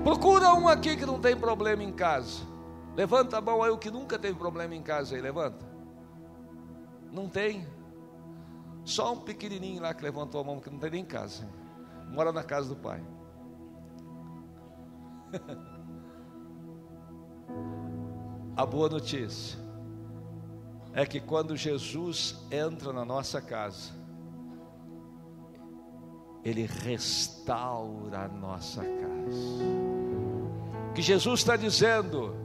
Procura 0.05 0.53
um 0.53 0.69
aqui 0.69 0.95
que 0.95 1.05
não 1.05 1.19
tem 1.19 1.35
problema 1.35 1.83
em 1.83 1.91
casa. 1.91 2.43
Levanta 2.95 3.39
a 3.39 3.41
mão 3.41 3.61
aí 3.61 3.71
o 3.71 3.77
que 3.77 3.91
nunca 3.91 4.17
teve 4.17 4.35
problema 4.35 4.73
em 4.73 4.81
casa 4.81 5.17
aí, 5.17 5.21
levanta. 5.21 5.65
Não 7.11 7.27
tem. 7.27 7.67
Só 8.85 9.13
um 9.13 9.19
pequenininho 9.19 9.81
lá 9.81 9.93
que 9.93 10.03
levantou 10.03 10.41
a 10.41 10.43
mão 10.43 10.59
que 10.59 10.69
não 10.69 10.77
tem 10.77 10.91
nem 10.91 11.01
em 11.01 11.05
casa. 11.05 11.47
Mora 12.09 12.31
na 12.31 12.43
casa 12.43 12.69
do 12.69 12.75
pai. 12.75 13.01
a 18.55 18.65
boa 18.65 18.89
notícia 18.89 19.57
é 20.93 21.05
que 21.05 21.19
quando 21.19 21.55
Jesus 21.55 22.45
entra 22.51 22.93
na 22.93 23.03
nossa 23.03 23.41
casa, 23.41 23.91
Ele 26.43 26.65
restaura 26.65 28.25
a 28.25 28.27
nossa 28.27 28.83
casa. 28.83 29.63
O 30.89 30.93
que 30.93 31.01
Jesus 31.01 31.39
está 31.39 31.55
dizendo, 31.55 32.42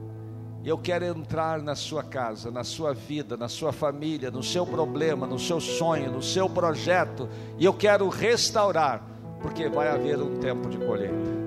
Eu 0.69 0.77
quero 0.77 1.03
entrar 1.03 1.63
na 1.63 1.73
sua 1.73 2.03
casa, 2.03 2.51
na 2.51 2.63
sua 2.63 2.93
vida, 2.93 3.35
na 3.35 3.49
sua 3.49 3.73
família, 3.73 4.29
no 4.29 4.43
seu 4.43 4.67
problema, 4.67 5.25
no 5.25 5.39
seu 5.39 5.59
sonho, 5.59 6.11
no 6.11 6.21
seu 6.21 6.47
projeto, 6.47 7.27
e 7.57 7.65
eu 7.65 7.73
quero 7.73 8.07
restaurar, 8.07 9.03
porque 9.41 9.67
vai 9.67 9.87
haver 9.87 10.21
um 10.21 10.39
tempo 10.39 10.69
de 10.69 10.77
colheita. 10.77 11.39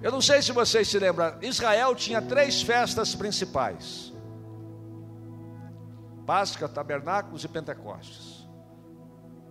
Eu 0.00 0.12
não 0.12 0.20
sei 0.20 0.40
se 0.40 0.52
vocês 0.52 0.86
se 0.86 1.00
lembram, 1.00 1.34
Israel 1.42 1.96
tinha 1.96 2.22
três 2.22 2.62
festas 2.62 3.12
principais: 3.12 4.12
Páscoa, 6.24 6.68
Tabernáculos 6.68 7.42
e 7.42 7.48
Pentecostes. 7.48 8.46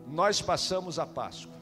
Nós 0.08 0.42
passamos 0.42 0.98
a 0.98 1.06
Páscoa. 1.06 1.60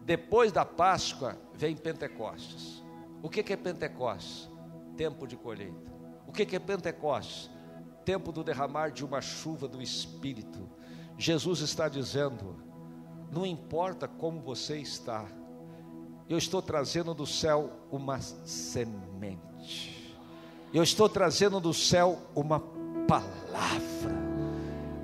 Depois 0.00 0.50
da 0.50 0.64
Páscoa 0.64 1.36
vem 1.52 1.76
Pentecostes. 1.76 2.83
O 3.24 3.30
que 3.30 3.54
é 3.54 3.56
Pentecostes? 3.56 4.50
Tempo 4.98 5.26
de 5.26 5.34
colheita. 5.34 5.90
O 6.28 6.30
que 6.30 6.54
é 6.54 6.58
Pentecostes? 6.58 7.48
Tempo 8.04 8.30
do 8.30 8.44
derramar 8.44 8.90
de 8.90 9.02
uma 9.02 9.22
chuva 9.22 9.66
do 9.66 9.80
Espírito. 9.80 10.68
Jesus 11.16 11.60
está 11.60 11.88
dizendo: 11.88 12.54
não 13.32 13.46
importa 13.46 14.06
como 14.06 14.42
você 14.42 14.76
está, 14.76 15.24
eu 16.28 16.36
estou 16.36 16.60
trazendo 16.60 17.14
do 17.14 17.26
céu 17.26 17.70
uma 17.90 18.20
semente. 18.20 20.14
Eu 20.70 20.82
estou 20.82 21.08
trazendo 21.08 21.58
do 21.60 21.72
céu 21.72 22.18
uma 22.34 22.60
palavra. 23.08 24.22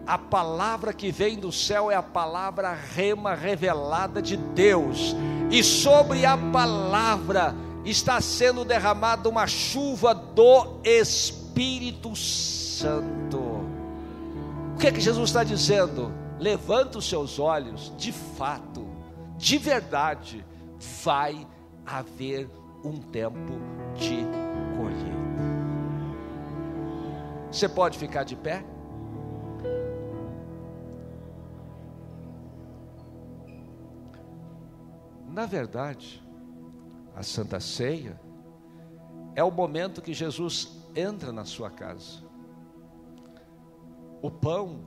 A 0.06 0.18
palavra 0.18 0.92
que 0.92 1.10
vem 1.10 1.38
do 1.38 1.50
céu 1.50 1.90
é 1.90 1.94
a 1.94 2.02
palavra 2.02 2.74
rema 2.74 3.34
revelada 3.34 4.20
de 4.20 4.36
Deus. 4.36 5.16
E 5.50 5.64
sobre 5.64 6.26
a 6.26 6.36
palavra 6.36 7.69
está 7.84 8.20
sendo 8.20 8.64
derramada 8.64 9.28
uma 9.28 9.46
chuva 9.46 10.14
do 10.14 10.80
Espírito 10.84 12.14
Santo. 12.14 13.38
O 14.74 14.78
que 14.78 14.86
é 14.86 14.92
que 14.92 15.00
Jesus 15.00 15.30
está 15.30 15.44
dizendo? 15.44 16.12
Levanta 16.38 16.98
os 16.98 17.08
seus 17.08 17.38
olhos, 17.38 17.92
de 17.98 18.12
fato, 18.12 18.86
de 19.36 19.58
verdade 19.58 20.44
vai 21.02 21.46
haver 21.84 22.48
um 22.82 22.96
tempo 22.96 23.60
de 23.94 24.24
colheita. 24.76 25.20
Você 27.50 27.68
pode 27.68 27.98
ficar 27.98 28.24
de 28.24 28.36
pé? 28.36 28.64
Na 35.28 35.46
verdade, 35.46 36.22
a 37.20 37.22
Santa 37.22 37.60
Ceia 37.60 38.18
é 39.34 39.44
o 39.44 39.50
momento 39.50 40.00
que 40.00 40.14
Jesus 40.14 40.70
entra 40.96 41.30
na 41.30 41.44
sua 41.44 41.68
casa. 41.68 42.24
O 44.22 44.30
pão, 44.30 44.80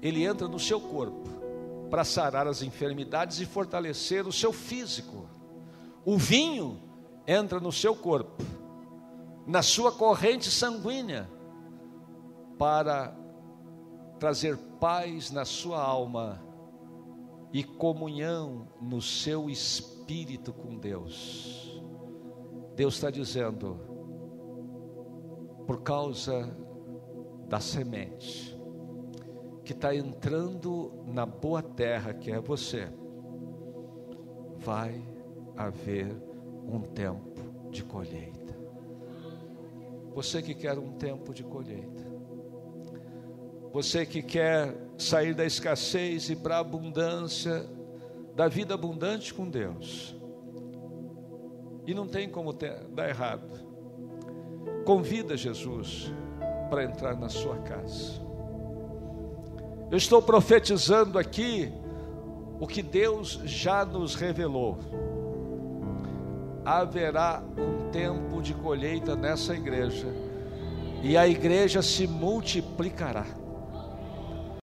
ele 0.00 0.24
entra 0.24 0.48
no 0.48 0.58
seu 0.58 0.80
corpo 0.80 1.28
para 1.90 2.02
sarar 2.02 2.46
as 2.48 2.62
enfermidades 2.62 3.40
e 3.40 3.44
fortalecer 3.44 4.26
o 4.26 4.32
seu 4.32 4.54
físico. 4.54 5.28
O 6.02 6.16
vinho 6.16 6.80
entra 7.26 7.60
no 7.60 7.70
seu 7.70 7.94
corpo, 7.94 8.42
na 9.46 9.60
sua 9.60 9.92
corrente 9.92 10.50
sanguínea, 10.50 11.28
para 12.58 13.14
trazer 14.18 14.56
paz 14.80 15.30
na 15.30 15.44
sua 15.44 15.82
alma 15.82 16.42
e 17.52 17.62
comunhão 17.62 18.66
no 18.80 19.02
seu 19.02 19.50
espírito 20.04 20.52
com 20.52 20.76
Deus. 20.76 21.82
Deus 22.76 22.94
está 22.94 23.10
dizendo, 23.10 23.80
por 25.66 25.82
causa 25.82 26.54
da 27.48 27.58
semente, 27.58 28.54
que 29.64 29.72
está 29.72 29.94
entrando 29.94 30.92
na 31.06 31.24
boa 31.24 31.62
terra 31.62 32.12
que 32.12 32.30
é 32.30 32.38
você, 32.38 32.86
vai 34.58 35.02
haver 35.56 36.14
um 36.68 36.80
tempo 36.80 37.70
de 37.70 37.82
colheita. 37.82 38.54
Você 40.14 40.42
que 40.42 40.54
quer 40.54 40.78
um 40.78 40.92
tempo 40.92 41.32
de 41.32 41.42
colheita, 41.42 42.04
você 43.72 44.04
que 44.04 44.22
quer 44.22 44.76
sair 44.98 45.34
da 45.34 45.46
escassez 45.46 46.28
e 46.28 46.36
para 46.36 46.56
a 46.56 46.60
abundância, 46.60 47.66
da 48.34 48.48
vida 48.48 48.74
abundante 48.74 49.32
com 49.32 49.48
Deus, 49.48 50.14
e 51.86 51.94
não 51.94 52.06
tem 52.06 52.28
como 52.28 52.52
ter, 52.52 52.78
dar 52.88 53.08
errado, 53.08 53.60
convida 54.84 55.36
Jesus 55.36 56.12
para 56.68 56.84
entrar 56.84 57.16
na 57.16 57.28
sua 57.28 57.58
casa. 57.58 58.22
Eu 59.90 59.98
estou 59.98 60.20
profetizando 60.20 61.18
aqui 61.18 61.72
o 62.58 62.66
que 62.66 62.82
Deus 62.82 63.40
já 63.44 63.84
nos 63.84 64.14
revelou. 64.14 64.78
Haverá 66.64 67.42
um 67.58 67.90
tempo 67.90 68.40
de 68.40 68.54
colheita 68.54 69.14
nessa 69.14 69.54
igreja, 69.54 70.08
e 71.02 71.16
a 71.16 71.28
igreja 71.28 71.82
se 71.82 72.06
multiplicará. 72.06 73.26